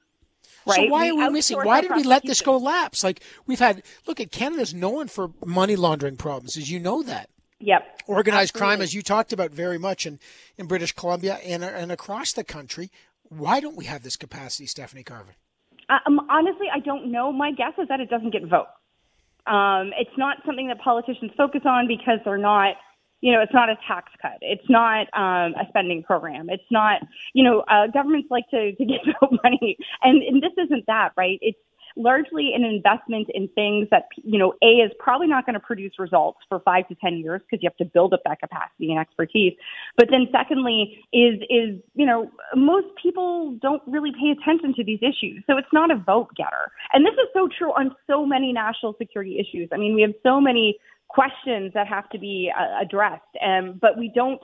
[0.67, 0.77] Right?
[0.77, 1.59] So why We are we missing?
[1.59, 3.05] Why did we let this go lapse?
[3.05, 3.83] Like we've had.
[4.07, 7.29] Look at Canada's known for money laundering problems, as you know that.
[7.61, 8.03] Yep.
[8.09, 10.19] Organized crime, as you talked about very much in,
[10.59, 12.91] in British Columbia and, and across the country.
[13.29, 15.35] Why don't we have this capacity, Stephanie Carvin?
[15.89, 17.31] Um, honestly, I don't know.
[17.33, 18.71] My guess is that it doesn't get votes.
[19.47, 22.77] Um, it's not something that politicians focus on because they're not,
[23.21, 24.39] you know, it's not a tax cut.
[24.41, 26.49] It's not um, a spending program.
[26.51, 27.01] It's not,
[27.35, 31.13] you know, uh, governments like to, to give out money, and, and this isn't that,
[31.17, 31.39] right?
[31.41, 31.59] It's
[31.97, 35.93] largely an investment in things that, you know, A is probably not going to produce
[35.99, 38.99] results for five to 10 years because you have to build up that capacity and
[38.99, 39.55] expertise.
[39.97, 45.01] But then secondly is, is, you know, most people don't really pay attention to these
[45.03, 45.43] issues.
[45.47, 46.71] So it's not a vote getter.
[46.93, 49.69] And this is so true on so many national security issues.
[49.73, 50.79] I mean, we have so many
[51.09, 54.41] questions that have to be uh, addressed, um, but we don't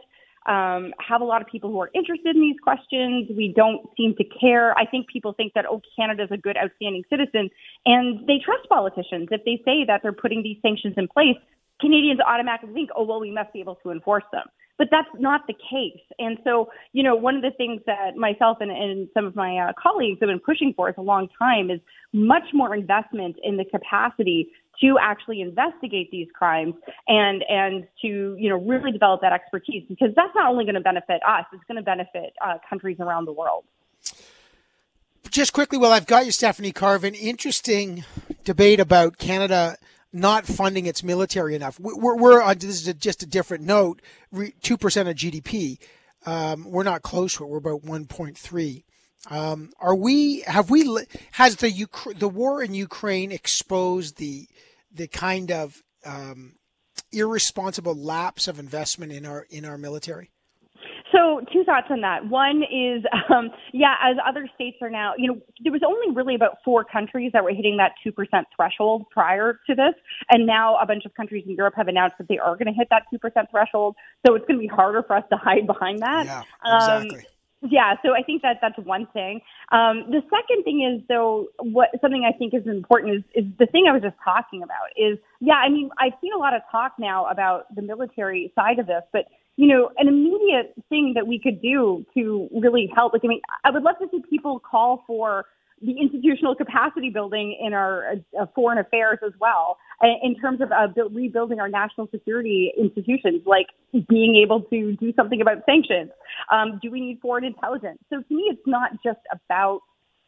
[0.49, 3.29] um, have a lot of people who are interested in these questions.
[3.37, 4.77] We don't seem to care.
[4.79, 7.51] I think people think that, oh, Canada's a good, outstanding citizen,
[7.85, 9.29] and they trust politicians.
[9.31, 11.37] If they say that they're putting these sanctions in place,
[11.81, 14.47] Canadians automatically think, oh, well, we must be able to enforce them.
[14.79, 16.01] But that's not the case.
[16.19, 19.59] And so, you know, one of the things that myself and, and some of my
[19.59, 21.81] uh, colleagues have been pushing for for a long time is
[22.13, 24.49] much more investment in the capacity
[24.81, 26.75] to actually investigate these crimes
[27.07, 30.81] and and to you know really develop that expertise because that's not only going to
[30.81, 33.65] benefit us it's going to benefit uh, countries around the world
[35.31, 37.15] Just quickly, well, I've got you, Stephanie Carvin.
[37.15, 38.05] Interesting
[38.45, 39.77] debate about Canada
[40.11, 41.79] not funding its military enough.
[41.79, 44.01] We- We're, we're on, this is a, just a different note,
[44.63, 45.79] two percent of GDP.
[46.25, 47.51] Um, we're not close to it.
[47.51, 48.85] We're about one point three.
[49.31, 50.41] Um, are we?
[50.47, 51.05] Have we?
[51.33, 54.47] Has the Uk- the war in Ukraine exposed the
[54.93, 56.55] the kind of um,
[57.13, 60.31] irresponsible lapse of investment in our in our military?
[61.13, 62.29] So, two thoughts on that.
[62.29, 63.03] One is,
[63.35, 66.85] um, yeah, as other states are now, you know, there was only really about four
[66.85, 68.13] countries that were hitting that 2%
[68.55, 69.95] threshold prior to this.
[70.31, 72.73] And now a bunch of countries in Europe have announced that they are going to
[72.73, 73.97] hit that 2% threshold.
[74.27, 76.27] So it's going to be harder for us to hide behind that.
[76.27, 77.27] Yeah, Um, exactly.
[77.63, 79.41] Yeah, so I think that that's one thing.
[79.73, 83.67] Um, the second thing is, though, what something I think is important is, is the
[83.67, 84.95] thing I was just talking about.
[84.97, 88.79] Is yeah, I mean, I've seen a lot of talk now about the military side
[88.79, 93.13] of this, but you know, an immediate thing that we could do to really help.
[93.13, 95.47] Like, I mean, I would love to see people call for
[95.81, 99.79] the institutional capacity building in our uh, foreign affairs as well,
[100.23, 103.67] in terms of uh, build, rebuilding our national security institutions, like
[104.09, 106.11] being able to do something about sanctions.
[106.53, 107.99] Um, do we need foreign intelligence?
[108.11, 109.81] So to me, it's not just about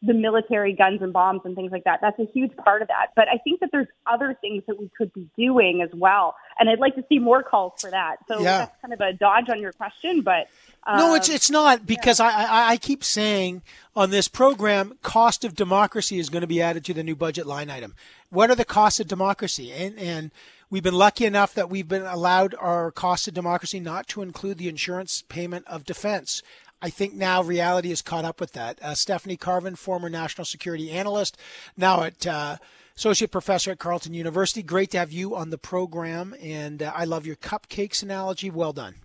[0.02, 1.98] the military guns and bombs and things like that.
[2.00, 3.08] That's a huge part of that.
[3.14, 6.34] But I think that there's other things that we could be doing as well.
[6.58, 8.16] And I'd like to see more calls for that.
[8.26, 8.58] So Yeah.
[8.58, 10.48] that's kind of a dodge on your question, but
[10.86, 13.60] um, No, it's it's not because I, I I keep saying
[13.94, 17.46] on this program, cost of democracy is going to be added to the new budget
[17.46, 17.94] line item.
[18.30, 19.70] What are the costs of democracy?
[19.70, 20.30] And and
[20.70, 24.56] we've been lucky enough that we've been allowed our cost of democracy not to include
[24.56, 26.42] the insurance payment of defense.
[26.82, 28.78] I think now reality has caught up with that.
[28.82, 31.36] Uh, Stephanie Carvin, former national security analyst,
[31.76, 32.56] now at uh,
[32.96, 34.62] associate professor at Carleton University.
[34.62, 38.50] Great to have you on the program, and uh, I love your cupcakes analogy.
[38.50, 38.96] Well done.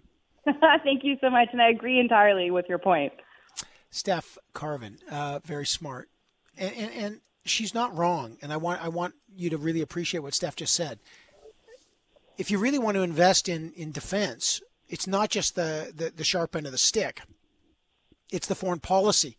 [0.84, 1.50] thank you so much.
[1.52, 3.14] And I agree entirely with your point.
[3.90, 6.10] Steph Carvin, uh, very smart,
[6.58, 8.38] and, and and she's not wrong.
[8.42, 11.00] And I want I want you to really appreciate what Steph just said.
[12.38, 16.24] If you really want to invest in in defense, it's not just the the, the
[16.24, 17.22] sharp end of the stick.
[18.32, 19.38] It's the foreign policy,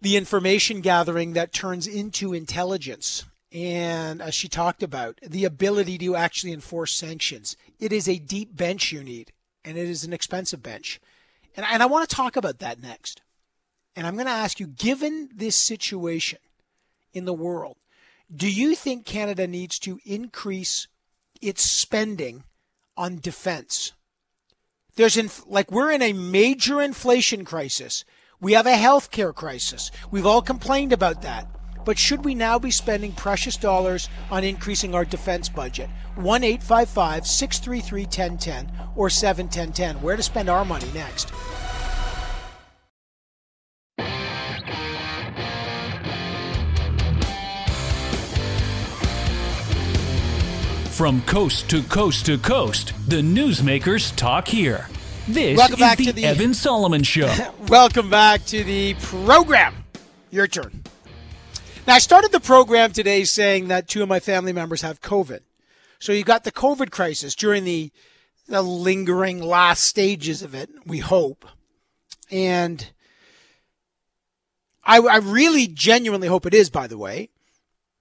[0.00, 3.24] the information gathering that turns into intelligence.
[3.52, 7.56] And as she talked about, the ability to actually enforce sanctions.
[7.78, 9.32] It is a deep bench you need,
[9.64, 11.00] and it is an expensive bench.
[11.56, 13.22] And, and I want to talk about that next.
[13.94, 16.38] And I'm going to ask you, given this situation
[17.14, 17.76] in the world,
[18.34, 20.88] do you think Canada needs to increase
[21.40, 22.44] its spending
[22.96, 23.92] on defense?
[24.96, 28.04] There's inf- like we're in a major inflation crisis.
[28.40, 29.90] We have a healthcare crisis.
[30.10, 31.48] We've all complained about that.
[31.84, 35.88] But should we now be spending precious dollars on increasing our defense budget?
[36.16, 40.02] 1 855 633 1010 or 71010.
[40.02, 41.30] Where to spend our money next?
[50.96, 54.88] From coast to coast to coast, the newsmakers talk here.
[55.28, 57.30] This Welcome is back the, to the- Evan Solomon Show.
[57.68, 59.74] Welcome back to the program.
[60.30, 60.84] Your turn.
[61.86, 65.40] Now, I started the program today saying that two of my family members have COVID.
[65.98, 67.92] So you got the COVID crisis during the,
[68.48, 71.44] the lingering last stages of it, we hope.
[72.30, 72.90] And
[74.82, 77.28] I, I really genuinely hope it is, by the way.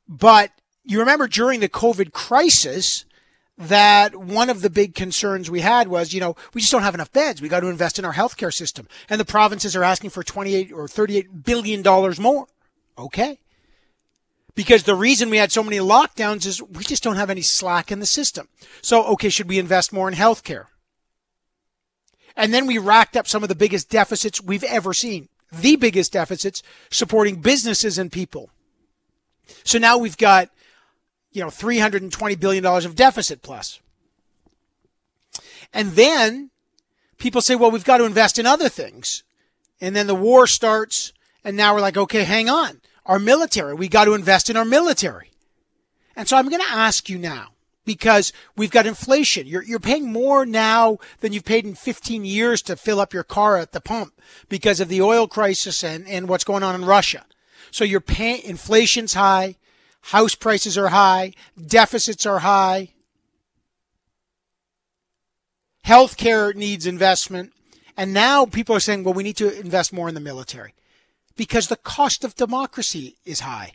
[0.08, 0.52] But
[0.86, 3.06] you remember during the COVID crisis
[3.58, 6.94] that one of the big concerns we had was, you know, we just don't have
[6.94, 7.42] enough beds.
[7.42, 8.88] We got to invest in our healthcare system.
[9.10, 12.48] And the provinces are asking for 28 or 38 billion dollars more.
[12.98, 13.40] Okay.
[14.54, 17.92] Because the reason we had so many lockdowns is we just don't have any slack
[17.92, 18.48] in the system.
[18.82, 20.68] So, okay, should we invest more in healthcare?
[22.38, 25.30] And then we racked up some of the biggest deficits we've ever seen.
[25.52, 28.50] The biggest deficits supporting businesses and people.
[29.64, 30.50] So now we've got,
[31.36, 33.82] you know, $320 billion of deficit plus.
[35.74, 36.50] And then
[37.18, 39.24] people say, well, we've got to invest in other things.
[39.82, 41.12] And then the war starts.
[41.44, 42.80] And now we're like, okay, hang on.
[43.06, 45.32] Our military, we got to invest in our military.
[46.16, 47.50] And so I'm going to ask you now,
[47.84, 49.46] because we've got inflation.
[49.46, 53.24] You're, you're paying more now than you've paid in 15 years to fill up your
[53.24, 54.14] car at the pump
[54.48, 57.26] because of the oil crisis and, and what's going on in Russia.
[57.72, 59.58] So you're paying, inflation's high,
[60.06, 61.34] house prices are high,
[61.66, 62.90] deficits are high,
[65.86, 67.52] healthcare needs investment.
[67.98, 70.74] And now people are saying, well, we need to invest more in the military
[71.36, 73.74] because the cost of democracy is high.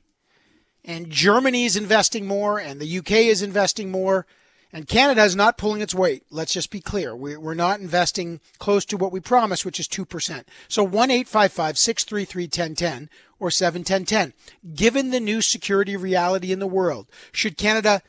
[0.84, 4.26] And Germany is investing more, and the UK is investing more,
[4.72, 6.24] and Canada is not pulling its weight.
[6.30, 7.14] Let's just be clear.
[7.14, 10.44] We're not investing close to what we promised, which is 2%.
[10.68, 13.10] So 1 855 633 1010
[13.40, 14.34] or 71010.
[14.74, 18.02] Given the new security reality in the world, should Canada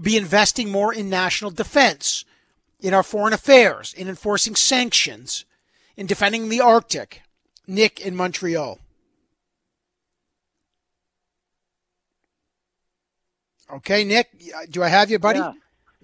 [0.00, 2.24] be investing more in national defense,
[2.80, 5.46] in our foreign affairs, in enforcing sanctions,
[5.96, 7.22] in defending the Arctic?
[7.66, 8.78] Nick in Montreal.
[13.72, 14.28] Okay, Nick,
[14.70, 15.38] do I have you, buddy?
[15.38, 15.52] Yeah.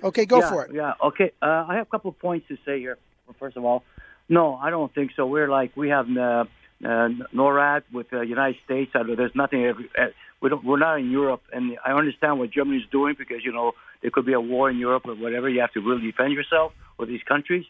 [0.03, 0.73] Okay, go yeah, for it.
[0.73, 1.33] Yeah, okay.
[1.43, 2.97] Uh, I have a couple of points to say here.
[3.39, 3.85] First of all,
[4.29, 5.27] no, I don't think so.
[5.27, 6.45] We're like we have uh,
[6.85, 8.91] uh, NORAD with the United States.
[8.95, 9.65] I, There's nothing.
[9.65, 10.07] Every, uh,
[10.41, 13.53] we don't, we're not in Europe, and I understand what Germany is doing because you
[13.53, 13.73] know
[14.03, 15.49] there could be a war in Europe or whatever.
[15.49, 17.65] You have to really defend yourself or these countries.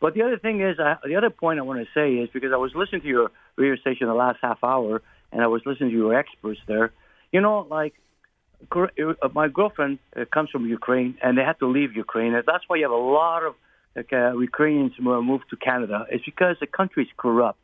[0.00, 2.52] But the other thing is, uh, the other point I want to say is because
[2.52, 5.00] I was listening to your radio station the last half hour,
[5.30, 6.92] and I was listening to your experts there.
[7.30, 7.94] You know, like
[8.70, 9.98] uh, my girlfriend
[10.32, 12.32] comes from Ukraine, and they had to leave Ukraine.
[12.32, 13.54] That's why you have a lot of
[13.96, 16.06] like, uh, Ukrainians move to Canada.
[16.10, 17.58] It's because the country is corrupt.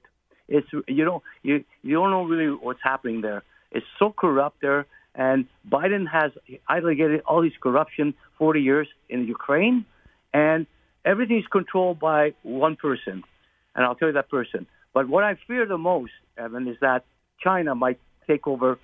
[0.48, 3.42] It's you know you you don't know really what's happening there.
[3.70, 6.32] It's so corrupt there, and Biden has
[6.68, 9.84] delegated all this corruption 40 years in Ukraine,
[10.32, 10.66] and
[11.04, 13.24] everything is controlled by one person,
[13.74, 14.66] and I'll tell you that person.
[14.94, 17.04] But what I fear the most, Evan, is that
[17.40, 18.78] China might take over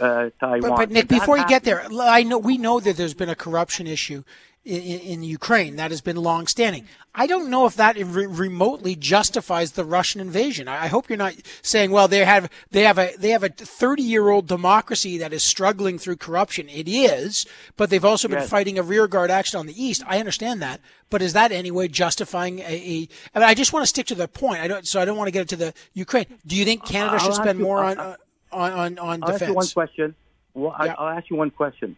[0.00, 0.60] uh, Taiwan.
[0.60, 3.34] But, but Nick, before you get there, I know we know that there's been a
[3.34, 4.22] corruption issue
[4.66, 6.86] in, in Ukraine that has been long-standing.
[7.14, 10.66] I don't know if that re- remotely justifies the Russian invasion.
[10.66, 13.48] I, I, hope you're not saying, well, they have they have a they have a
[13.48, 16.68] 30-year-old democracy that is struggling through corruption.
[16.68, 17.46] It is,
[17.76, 18.50] but they've also been yes.
[18.50, 20.02] fighting a rearguard action on the east.
[20.06, 22.64] I understand that, but is that anyway justifying a?
[22.64, 24.60] a I, mean, I just want to stick to the point.
[24.60, 26.26] I don't, so I don't want to get into the Ukraine.
[26.46, 27.98] Do you think Canada I'll should spend you, more on?
[27.98, 28.16] Uh,
[28.52, 29.42] on on, on I'll defense.
[29.42, 30.14] ask you one question.
[30.54, 30.94] Well, yeah.
[30.98, 31.96] I'll ask you one question.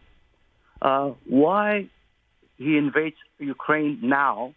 [0.81, 1.89] Uh, why
[2.59, 4.53] he invades Ukraine now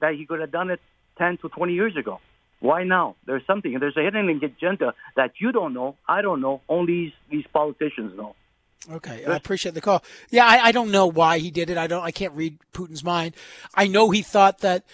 [0.00, 0.80] that he could have done it
[1.16, 2.20] 10 to 20 years ago?
[2.60, 3.16] Why now?
[3.26, 3.78] There's something.
[3.78, 8.16] There's a hidden agenda that you don't know, I don't know, only these, these politicians
[8.16, 8.34] know.
[8.90, 10.04] Okay, I appreciate the call.
[10.30, 11.78] Yeah, I, I don't know why he did it.
[11.78, 12.04] I don't.
[12.04, 13.34] I can't read Putin's mind.
[13.74, 14.84] I know he thought that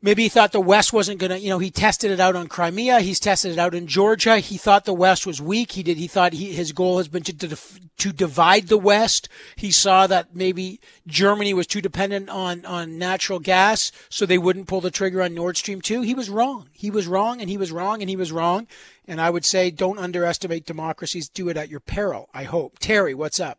[0.00, 2.46] Maybe he thought the West wasn't going to, you know, he tested it out on
[2.46, 3.00] Crimea.
[3.00, 4.38] He's tested it out in Georgia.
[4.38, 5.72] He thought the West was weak.
[5.72, 5.96] He did.
[5.96, 7.56] He thought he, his goal has been to, to,
[7.96, 9.28] to divide the West.
[9.56, 14.68] He saw that maybe Germany was too dependent on, on natural gas, so they wouldn't
[14.68, 16.02] pull the trigger on Nord Stream 2.
[16.02, 16.68] He was wrong.
[16.72, 18.68] He was wrong and he was wrong and he was wrong.
[19.08, 21.28] And I would say don't underestimate democracies.
[21.28, 22.78] Do it at your peril, I hope.
[22.78, 23.58] Terry, what's up?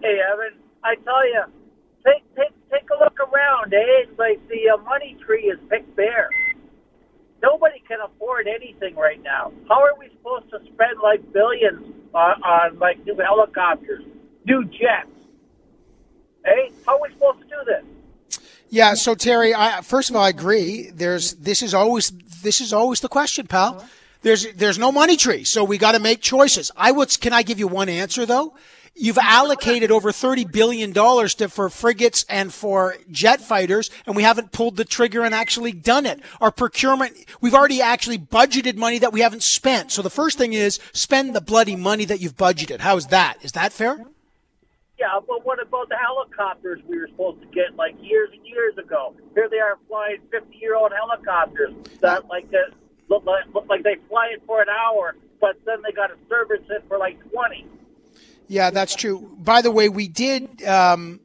[0.00, 1.42] Hey, Evan, I tell you,
[2.10, 4.04] take, take take a look around, eh?
[4.04, 6.30] It's like the uh, money tree is picked bare.
[7.42, 9.52] Nobody can afford anything right now.
[9.68, 14.04] How are we supposed to spend like billions on, on like new helicopters,
[14.44, 15.10] new jets?
[16.44, 18.40] Hey, how are we supposed to do this?
[18.68, 18.94] Yeah.
[18.94, 20.90] So Terry, I, first of all, I agree.
[20.90, 22.10] There's this is always
[22.42, 23.76] this is always the question, pal.
[23.76, 23.86] Uh-huh.
[24.22, 26.70] There's there's no money tree, so we got to make choices.
[26.76, 27.08] I would.
[27.20, 28.54] Can I give you one answer though?
[28.94, 34.52] You've allocated over $30 billion to, for frigates and for jet fighters, and we haven't
[34.52, 36.20] pulled the trigger and actually done it.
[36.40, 39.90] Our procurement, we've already actually budgeted money that we haven't spent.
[39.90, 42.80] So the first thing is spend the bloody money that you've budgeted.
[42.80, 43.38] How is that?
[43.42, 44.04] Is that fair?
[44.98, 48.76] Yeah, but what about the helicopters we were supposed to get like years and years
[48.76, 49.14] ago?
[49.34, 52.74] Here they are flying 50 year old helicopters that like that
[53.08, 56.16] look like, look like they fly it for an hour, but then they got to
[56.28, 57.66] service it for like 20.
[58.50, 59.36] Yeah, that's true.
[59.38, 60.64] By the way, we did.
[60.64, 61.20] Um,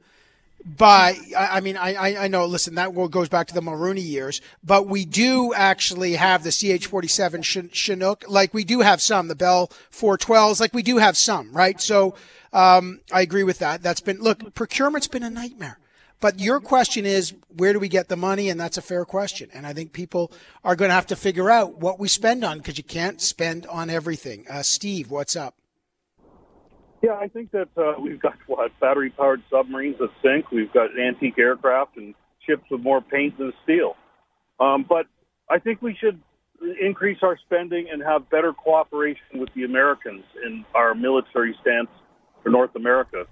[1.36, 5.06] I, mean I, I know listen that goes back to the Mulroney years, but we
[5.06, 10.74] do actually have the CH47 Chinook, like we do have some the Bell 412s, like
[10.76, 11.82] we do have some, right?
[11.82, 12.14] So
[12.54, 13.82] um, I agree with that.
[13.82, 15.80] That's been look procurement's been a nightmare.
[16.20, 18.50] But your question is, where do we get the money?
[18.50, 19.50] And that's a fair question.
[19.52, 20.32] And I think people
[20.64, 23.66] are going to have to figure out what we spend on because you can't spend
[23.66, 24.46] on everything.
[24.48, 25.56] Uh, Steve, what's up?
[27.06, 30.50] Yeah, I think that uh, we've got what battery powered submarines that sink.
[30.52, 32.16] We've got antique aircraft and
[32.48, 33.96] ships with more paint than steel.
[34.60, 35.06] Um, but
[35.48, 36.20] I think we should
[36.82, 41.90] increase our spending and have better cooperation with the Americans in our military stance
[42.42, 43.26] for North America.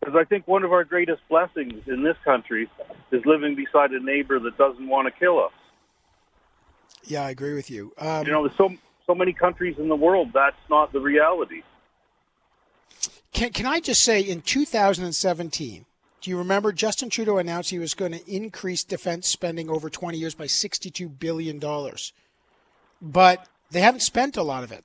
[0.00, 2.70] Because I think one of our greatest blessings in this country
[3.10, 5.52] is living beside a neighbor that doesn't want to kill us.
[7.04, 7.92] Yeah, I agree with you.
[7.98, 8.74] Um, you know, there's so
[9.06, 11.62] so many countries in the world that's not the reality.
[13.32, 15.84] Can Can I just say, in 2017,
[16.20, 20.18] do you remember Justin Trudeau announced he was going to increase defense spending over 20
[20.18, 22.12] years by 62 billion dollars,
[23.00, 24.84] but they haven't spent a lot of it.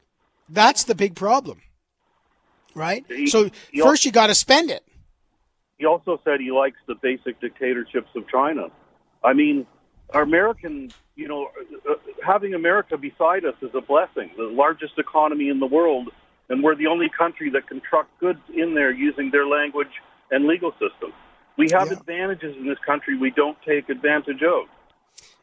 [0.49, 1.61] That's the big problem,
[2.75, 3.05] right?
[3.07, 4.83] He, so he first, also, you got to spend it.
[5.77, 8.67] He also said he likes the basic dictatorships of China.
[9.23, 9.65] I mean,
[10.13, 11.49] our American, you know,
[11.89, 14.29] uh, having America beside us is a blessing.
[14.37, 16.09] The largest economy in the world,
[16.49, 19.91] and we're the only country that can truck goods in there using their language
[20.31, 21.13] and legal system.
[21.57, 21.97] We have Yeah.
[21.97, 24.65] advantages in this country we don't take advantage of.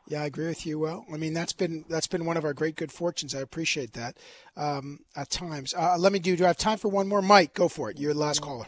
[0.07, 0.79] Yeah, I agree with you.
[0.79, 3.33] Well, I mean that's been that's been one of our great good fortunes.
[3.35, 4.17] I appreciate that
[4.57, 5.73] um, at times.
[5.73, 6.37] Uh, let me do.
[6.37, 7.23] Do I have time for one more?
[7.23, 7.99] Mike, go for it.
[7.99, 8.67] You're the last caller.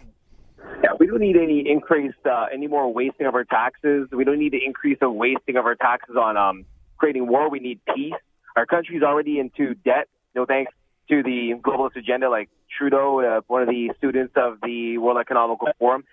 [0.85, 4.09] Yeah, we don't need any increased, uh, any more wasting of our taxes.
[4.13, 6.65] We don't need to increase the wasting of our taxes on um,
[6.99, 7.51] creating war.
[7.51, 8.13] We need peace.
[8.57, 10.09] Our country's already into debt.
[10.37, 10.73] No thanks
[11.09, 15.59] to the globalist agenda, like Trudeau, uh, one of the students of the World Economic
[15.79, 16.05] Forum.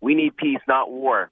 [0.00, 1.30] We need peace, not war,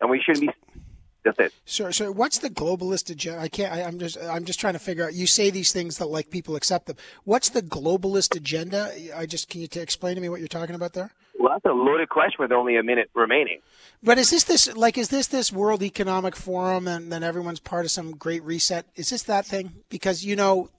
[0.00, 0.80] and we shouldn't be.
[1.24, 1.52] That's it.
[1.64, 3.40] So, so what's the globalist agenda?
[3.40, 3.72] I can't.
[3.72, 4.16] I, I'm just.
[4.18, 5.14] I'm just trying to figure out.
[5.14, 6.96] You say these things that like people accept them.
[7.24, 8.92] What's the globalist agenda?
[9.14, 11.10] I just can you t- explain to me what you're talking about there?
[11.38, 13.60] Well, that's a loaded question with only a minute remaining.
[14.02, 17.84] But is this this like is this this World Economic Forum and then everyone's part
[17.84, 18.86] of some great reset?
[18.96, 19.72] Is this that thing?
[19.88, 20.70] Because you know,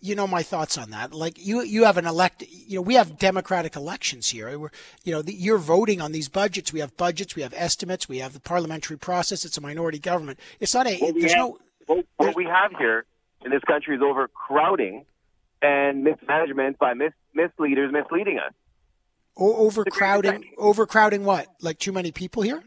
[0.00, 1.12] you know my thoughts on that.
[1.12, 4.58] Like you you have an elect, you know, we have democratic elections here.
[4.58, 4.70] We're,
[5.04, 6.72] you know, the, you're voting on these budgets.
[6.72, 7.34] We have budgets.
[7.36, 8.08] We have estimates.
[8.08, 9.44] We have the parliamentary process.
[9.44, 10.38] It's a minority government.
[10.60, 10.96] It's not a.
[10.98, 11.58] What we there's have, no.
[11.86, 13.04] what, what we have here
[13.44, 15.04] in this country is overcrowding
[15.62, 18.52] and mismanagement by mis- misleaders misleading us.
[19.36, 21.24] o- Overcrowding, overcrowding.
[21.24, 21.46] What?
[21.60, 22.62] Like too many people here?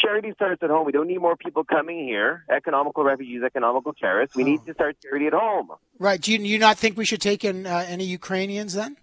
[0.00, 0.86] Charity starts at home.
[0.86, 2.44] We don't need more people coming here.
[2.50, 4.34] Economical refugees, economical terrorists.
[4.34, 5.70] We need to start charity at home.
[5.98, 6.20] Right.
[6.20, 8.96] Do you, you not think we should take in uh, any Ukrainians then?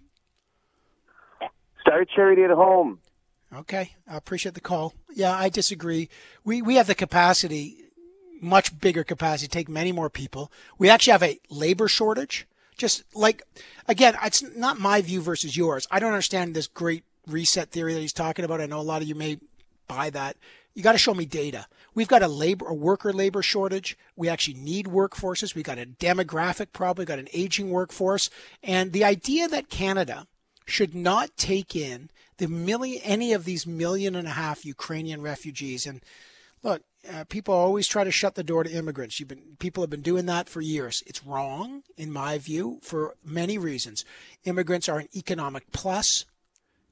[1.80, 2.98] Start charity at home.
[3.54, 4.92] Okay, I appreciate the call.
[5.14, 6.10] Yeah, I disagree.
[6.44, 7.78] We we have the capacity,
[8.42, 10.52] much bigger capacity, to take many more people.
[10.76, 12.46] We actually have a labor shortage.
[12.76, 13.42] Just like,
[13.88, 15.86] again, it's not my view versus yours.
[15.90, 18.60] I don't understand this great reset theory that he's talking about.
[18.60, 19.38] I know a lot of you may
[19.88, 20.36] buy that.
[20.78, 21.66] You got to show me data.
[21.96, 23.98] We've got a labor, a worker labor shortage.
[24.14, 25.56] We actually need workforces.
[25.56, 27.00] We've got a demographic problem.
[27.00, 28.30] We've got an aging workforce,
[28.62, 30.28] and the idea that Canada
[30.66, 35.84] should not take in the million any of these million and a half Ukrainian refugees.
[35.84, 36.00] And
[36.62, 36.82] look,
[37.12, 39.18] uh, people always try to shut the door to immigrants.
[39.18, 41.02] You've been people have been doing that for years.
[41.08, 44.04] It's wrong, in my view, for many reasons.
[44.44, 46.24] Immigrants are an economic plus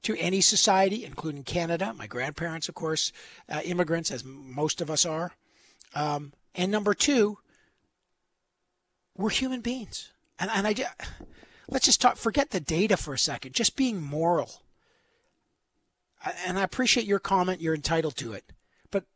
[0.07, 1.93] to any society, including Canada.
[1.93, 3.11] My grandparents, of course,
[3.49, 5.33] uh, immigrants, as most of us are.
[5.97, 7.39] Um, and number two,
[9.17, 10.13] we're human beings.
[10.39, 10.93] And, and I just,
[11.69, 14.63] let's just talk, forget the data for a second, just being moral.
[16.47, 18.45] And I appreciate your comment, you're entitled to it.
[18.93, 19.07] But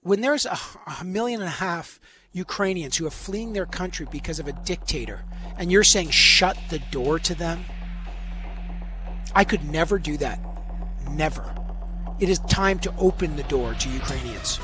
[0.00, 0.58] when there's a,
[1.00, 2.00] a million and a half
[2.32, 5.22] Ukrainians who are fleeing their country because of a dictator,
[5.56, 7.64] and you're saying shut the door to them,
[9.36, 10.40] I could never do that.
[11.10, 11.54] Never.
[12.18, 14.58] It is time to open the door to Ukrainians.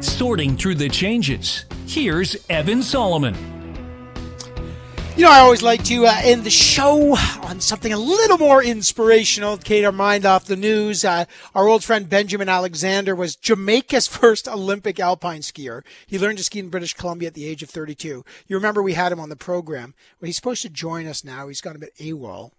[0.00, 3.51] Sorting through the changes, here's Evan Solomon.
[5.14, 8.64] You know, I always like to uh, end the show on something a little more
[8.64, 11.04] inspirational, to take our mind off the news.
[11.04, 15.82] Uh, our old friend Benjamin Alexander was Jamaica's first Olympic alpine skier.
[16.06, 18.24] He learned to ski in British Columbia at the age of 32.
[18.46, 19.92] You remember we had him on the program.
[20.18, 21.46] Well, he's supposed to join us now.
[21.46, 22.52] He's got a bit AWOL.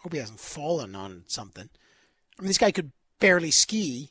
[0.00, 1.70] Hope he hasn't fallen on something.
[2.36, 2.90] I mean, this guy could
[3.20, 4.10] barely ski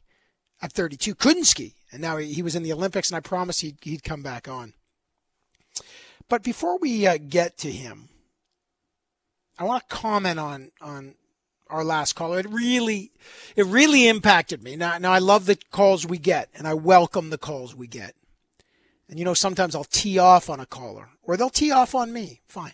[0.61, 1.75] at 32, couldn't ski.
[1.91, 4.47] And now he, he was in the Olympics, and I promised he'd, he'd come back
[4.47, 4.73] on.
[6.29, 8.09] But before we uh, get to him,
[9.57, 11.15] I want to comment on on
[11.69, 12.39] our last caller.
[12.39, 13.11] It really,
[13.55, 14.75] it really impacted me.
[14.75, 18.15] Now, now I love the calls we get, and I welcome the calls we get.
[19.09, 22.11] And you know, sometimes I'll tee off on a caller, or they'll tee off on
[22.11, 22.41] me.
[22.45, 22.73] Fine.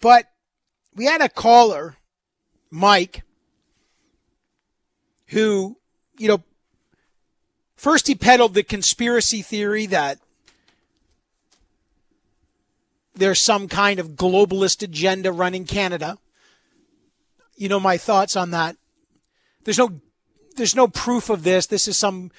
[0.00, 0.30] But
[0.94, 1.96] we had a caller,
[2.70, 3.22] Mike,
[5.26, 5.76] who,
[6.18, 6.42] you know,
[7.76, 10.18] first he peddled the conspiracy theory that
[13.20, 16.18] there's some kind of globalist agenda running Canada.
[17.56, 18.76] You know my thoughts on that.
[19.64, 20.00] There's no
[20.56, 21.66] there's no proof of this.
[21.66, 22.30] This is some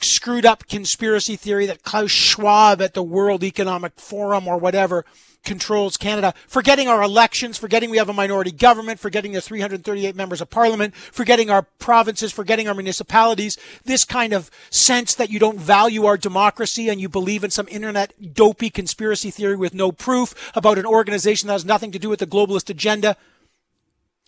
[0.00, 5.04] screwed up conspiracy theory that Klaus Schwab at the World Economic Forum or whatever
[5.44, 10.40] controls Canada, forgetting our elections, forgetting we have a minority government, forgetting the 338 members
[10.40, 15.58] of parliament, forgetting our provinces, forgetting our municipalities, this kind of sense that you don't
[15.58, 20.50] value our democracy and you believe in some internet dopey conspiracy theory with no proof
[20.54, 23.16] about an organization that has nothing to do with the globalist agenda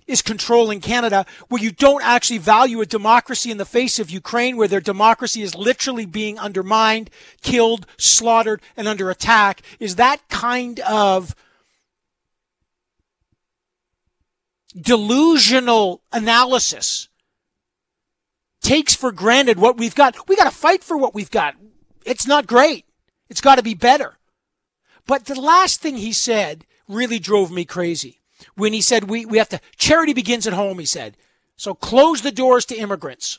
[0.06, 4.56] is controlling Canada, where you don't actually value a democracy in the face of Ukraine,
[4.56, 7.10] where their democracy is literally being undermined,
[7.42, 11.34] killed, slaughtered, and under attack, is that kind of
[14.80, 17.08] delusional analysis
[18.62, 20.28] takes for granted what we've got.
[20.28, 21.56] We got to fight for what we've got.
[22.06, 22.86] It's not great.
[23.28, 24.18] It's got to be better.
[25.06, 28.21] But the last thing he said really drove me crazy
[28.54, 31.16] when he said we, we have to, charity begins at home, he said.
[31.56, 33.38] So close the doors to immigrants.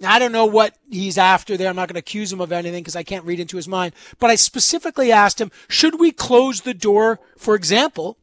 [0.00, 1.68] Now, I don't know what he's after there.
[1.68, 3.94] I'm not going to accuse him of anything because I can't read into his mind.
[4.18, 8.16] But I specifically asked him, should we close the door, for example,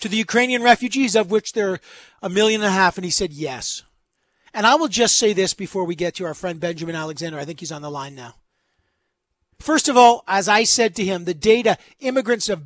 [0.00, 1.80] to the Ukrainian refugees, of which there are
[2.22, 2.96] a million and a half?
[2.96, 3.82] And he said yes.
[4.54, 7.38] And I will just say this before we get to our friend Benjamin Alexander.
[7.38, 8.36] I think he's on the line now.
[9.58, 12.62] First of all, as I said to him, the data, immigrants have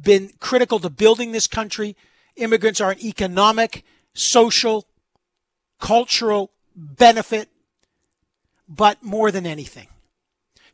[0.00, 1.96] been critical to building this country.
[2.36, 4.86] Immigrants are an economic, social,
[5.80, 7.48] cultural benefit,
[8.68, 9.88] but more than anything.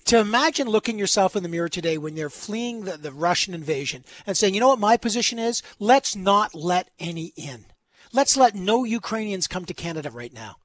[0.06, 4.04] To imagine looking yourself in the mirror today when they're fleeing the, the Russian invasion
[4.26, 5.62] and saying, you know what my position is?
[5.78, 7.66] Let's not let any in.
[8.12, 10.56] Let's let no Ukrainians come to Canada right now.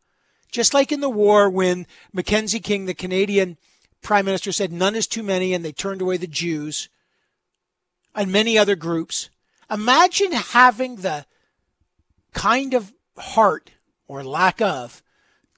[0.49, 3.57] Just like in the war when Mackenzie King, the Canadian
[4.01, 6.87] prime minister, said none is too many and they turned away the Jews
[8.15, 9.29] and many other groups.
[9.69, 11.25] Imagine having the
[12.33, 13.71] kind of heart
[14.07, 15.01] or lack of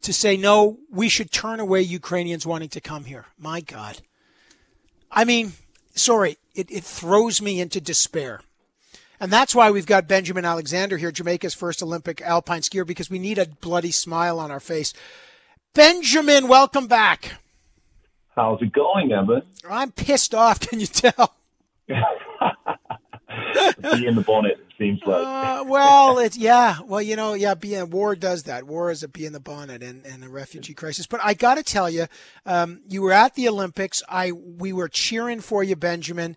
[0.01, 3.25] to say, no, we should turn away Ukrainians wanting to come here.
[3.37, 4.01] My God.
[5.11, 5.53] I mean,
[5.95, 8.41] sorry, it, it throws me into despair.
[9.19, 13.19] And that's why we've got Benjamin Alexander here, Jamaica's first Olympic alpine skier, because we
[13.19, 14.93] need a bloody smile on our face.
[15.73, 17.39] Benjamin, welcome back.
[18.35, 19.41] How's it going, Evan?
[19.69, 21.35] I'm pissed off, can you tell?
[23.97, 25.25] be in the bonnet seems like.
[25.25, 26.79] Uh, well, it's yeah.
[26.85, 27.53] Well, you know, yeah.
[27.55, 28.65] Being war does that.
[28.65, 31.07] War is a bee in the bonnet and, and a refugee crisis.
[31.07, 32.07] But I got to tell you,
[32.45, 34.03] um, you were at the Olympics.
[34.09, 36.35] I we were cheering for you, Benjamin.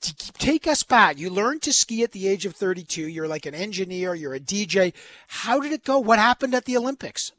[0.00, 1.18] Take us back.
[1.18, 3.08] You learned to ski at the age of 32.
[3.08, 4.14] You're like an engineer.
[4.14, 4.92] You're a DJ.
[5.28, 5.98] How did it go?
[5.98, 7.32] What happened at the Olympics?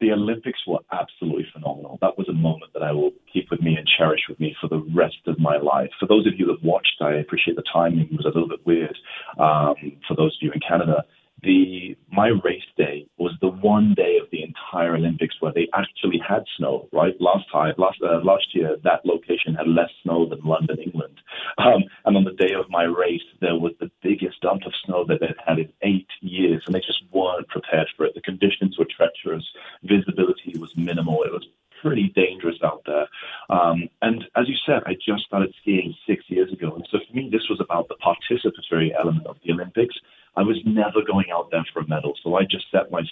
[0.00, 1.98] The Olympics were absolutely phenomenal.
[2.00, 4.68] That was a moment that I will keep with me and cherish with me for
[4.68, 5.90] the rest of my life.
[6.00, 8.96] For those of you that watched, I appreciate the timing was a little bit weird.
[9.38, 9.74] Um,
[10.08, 11.04] for those of you in Canada,
[11.42, 16.20] the my race day was the one day of the entire Olympics where they actually
[16.26, 16.88] had snow.
[16.92, 21.20] Right, last time, last uh, last year, that location had less snow than London, England.
[21.58, 25.04] Um, and on the day of my race, there was the biggest dump of snow
[25.06, 28.14] that they'd had in eight years, and they just weren't prepared for it.
[28.14, 29.46] The conditions were treacherous,
[29.82, 31.22] visibility was minimal.
[31.22, 31.46] It was
[31.80, 33.08] pretty dangerous out there.
[33.48, 36.74] Um, and as you said, I just started skiing six years ago.
[36.74, 39.96] And so for me, this was about the participatory element of the Olympics.
[40.36, 42.14] I was never going out there for a medal.
[42.22, 43.02] So I just set my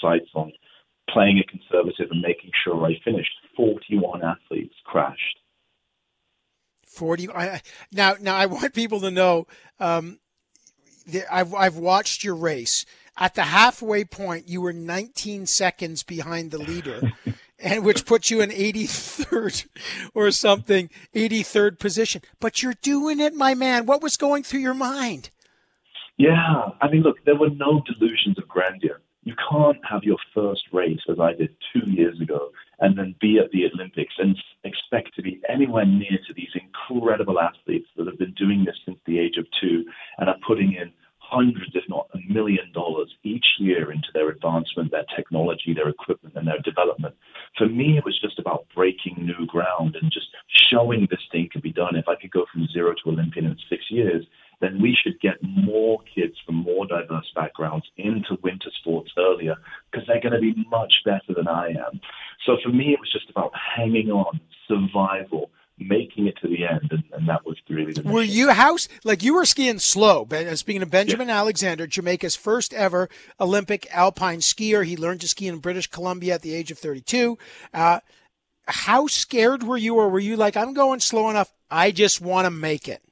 [0.00, 0.52] sights on
[1.10, 3.32] playing it conservative and making sure I finished.
[3.56, 5.38] 41 athletes crashed.
[6.86, 7.30] 40.
[7.30, 7.60] I,
[7.92, 9.46] now, now I want people to know,
[9.80, 10.18] um,
[11.30, 12.84] I've, I've watched your race.
[13.16, 17.12] at the halfway point, you were 19 seconds behind the leader,
[17.58, 19.66] and which puts you in 83rd
[20.14, 22.22] or something, 83rd position.
[22.40, 23.86] But you're doing it, my man.
[23.86, 25.30] What was going through your mind?
[26.18, 29.00] Yeah, I mean, look, there were no delusions of grandeur.
[29.22, 32.50] You can't have your first race, as I did two years ago,
[32.80, 37.38] and then be at the Olympics and expect to be anywhere near to these incredible
[37.38, 39.84] athletes that have been doing this since the age of two
[40.18, 44.90] and are putting in hundreds, if not a million dollars each year into their advancement,
[44.90, 47.14] their technology, their equipment, and their development.
[47.56, 50.28] For me, it was just about breaking new ground and just
[50.70, 51.96] showing this thing could be done.
[51.96, 54.24] If I could go from zero to Olympian in six years,
[54.60, 59.54] then we should get more kids from more diverse backgrounds into winter sports earlier
[59.90, 62.00] because they're going to be much better than I am.
[62.44, 66.90] So for me, it was just about hanging on, survival, making it to the end,
[66.90, 68.02] and, and that was really the.
[68.02, 70.26] Were you house like you were skiing slow?
[70.30, 71.38] Uh, speaking of Benjamin yeah.
[71.38, 73.08] Alexander, Jamaica's first ever
[73.40, 77.38] Olympic alpine skier, he learned to ski in British Columbia at the age of 32.
[77.72, 78.00] Uh,
[78.66, 81.52] how scared were you, or were you like, I'm going slow enough?
[81.70, 83.02] I just want to make it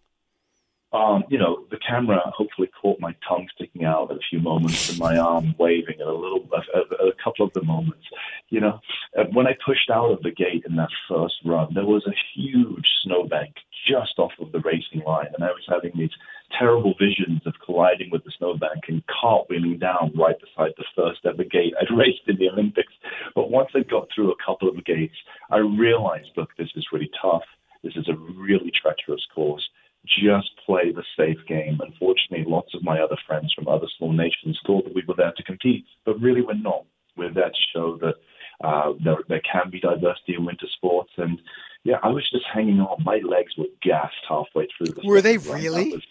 [0.96, 4.88] um, you know, the camera hopefully caught my tongue sticking out at a few moments
[4.88, 8.06] and my arm waving at a little, a, a, couple of the moments.
[8.48, 8.80] You know,
[9.18, 12.16] uh, when I pushed out of the gate in that first run, there was a
[12.34, 13.56] huge snowbank
[13.86, 16.16] just off of the racing line, and I was having these
[16.58, 21.44] terrible visions of colliding with the snowbank and cartwheeling down right beside the first ever
[21.44, 22.92] gate I'd raced in the Olympics.
[23.34, 25.16] But once I got through a couple of the gates,
[25.50, 27.44] I realized, look, this is really tough.
[27.82, 29.68] This is a really treacherous course
[30.06, 31.80] just play the safe game.
[31.82, 35.32] Unfortunately, lots of my other friends from other small nations thought that we were there
[35.36, 36.84] to compete, but really we're not.
[37.16, 38.14] We're there to show that
[38.62, 41.10] uh, there, there can be diversity in winter sports.
[41.16, 41.40] And
[41.84, 43.02] yeah, I was just hanging on.
[43.04, 45.02] My legs were gassed halfway through the.
[45.06, 45.92] Were they really?
[45.92, 46.02] Was,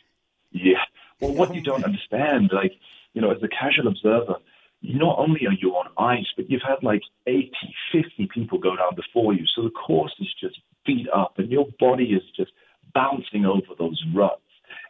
[0.51, 0.83] yeah.
[1.19, 2.73] Well, what you don't understand, like,
[3.13, 4.35] you know, as a casual observer,
[4.83, 7.51] not only are you on ice, but you've had like 80,
[7.91, 9.45] 50 people go down before you.
[9.55, 12.51] So the course is just beat up and your body is just
[12.95, 14.41] bouncing over those ruts.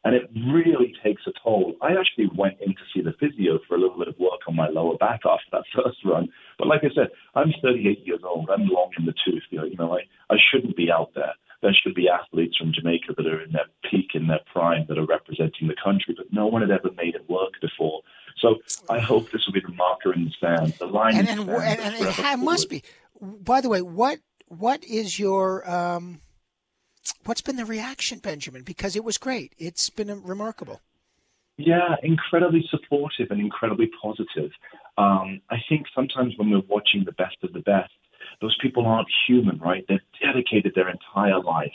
[0.05, 1.73] And it really takes a toll.
[1.81, 4.55] I actually went in to see the physio for a little bit of work on
[4.55, 6.29] my lower back after that first run.
[6.59, 8.49] But like I said, I'm 38 years old.
[8.51, 9.41] I'm long in the tooth.
[9.49, 10.01] You know, I,
[10.33, 11.33] I shouldn't be out there.
[11.63, 14.99] There should be athletes from Jamaica that are in their peak, in their prime, that
[14.99, 18.01] are representing the country, but no one had ever made it work before.
[18.37, 18.57] So
[18.87, 20.75] I hope this will be the marker in the sand.
[20.77, 22.83] The line and, and, and, and it, it must be.
[23.19, 26.21] By the way, what what is your um,
[27.25, 28.63] what's been the reaction, Benjamin?
[28.63, 29.53] Because it was great.
[29.57, 30.81] It's been remarkable.
[31.57, 34.51] Yeah, incredibly supportive and incredibly positive.
[34.97, 37.91] Um, I think sometimes when we're watching the best of the best,
[38.41, 39.85] those people aren't human, right?
[39.87, 41.71] They've dedicated their entire life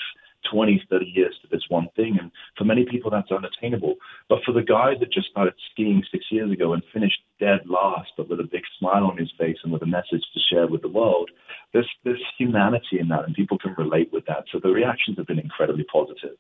[0.51, 2.19] 20, 30 years to this one thing.
[2.21, 3.95] And for many people, that's unattainable.
[4.29, 8.11] But for the guy that just started skiing six years ago and finished dead last,
[8.17, 10.83] but with a big smile on his face and with a message to share with
[10.83, 11.31] the world,
[11.73, 14.45] there's, there's humanity in that, and people can relate with that.
[14.53, 16.37] So the reactions have been incredibly positive.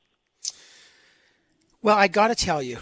[1.83, 2.79] Well, I got to tell you,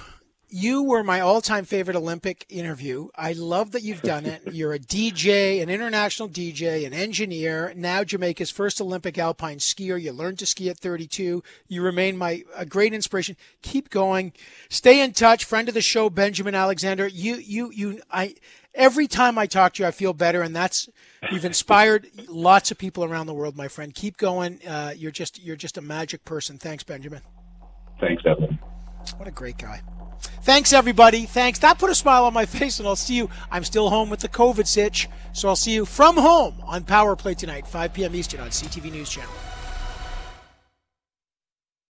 [0.50, 3.08] you were my all-time favorite Olympic interview.
[3.14, 4.42] I love that you've done it.
[4.52, 10.00] You're a DJ, an international DJ, an engineer, now Jamaica's first Olympic alpine skier.
[10.00, 11.42] You learned to ski at 32.
[11.68, 13.36] You remain my a great inspiration.
[13.62, 14.32] Keep going.
[14.68, 15.44] Stay in touch.
[15.44, 17.06] Friend of the show, Benjamin Alexander.
[17.06, 18.00] You, you, you.
[18.10, 18.34] I
[18.74, 20.88] every time I talk to you, I feel better, and that's
[21.30, 23.94] you've inspired lots of people around the world, my friend.
[23.94, 24.60] Keep going.
[24.66, 26.58] Uh, you're just you're just a magic person.
[26.58, 27.20] Thanks, Benjamin.
[28.00, 28.58] Thanks, Evan.
[29.16, 29.82] What a great guy.
[30.42, 31.26] Thanks, everybody.
[31.26, 31.58] Thanks.
[31.60, 33.28] That put a smile on my face, and I'll see you.
[33.50, 37.16] I'm still home with the COVID sitch, so I'll see you from home on Power
[37.16, 38.14] Play tonight, 5 p.m.
[38.14, 39.30] Eastern on CTV News Channel.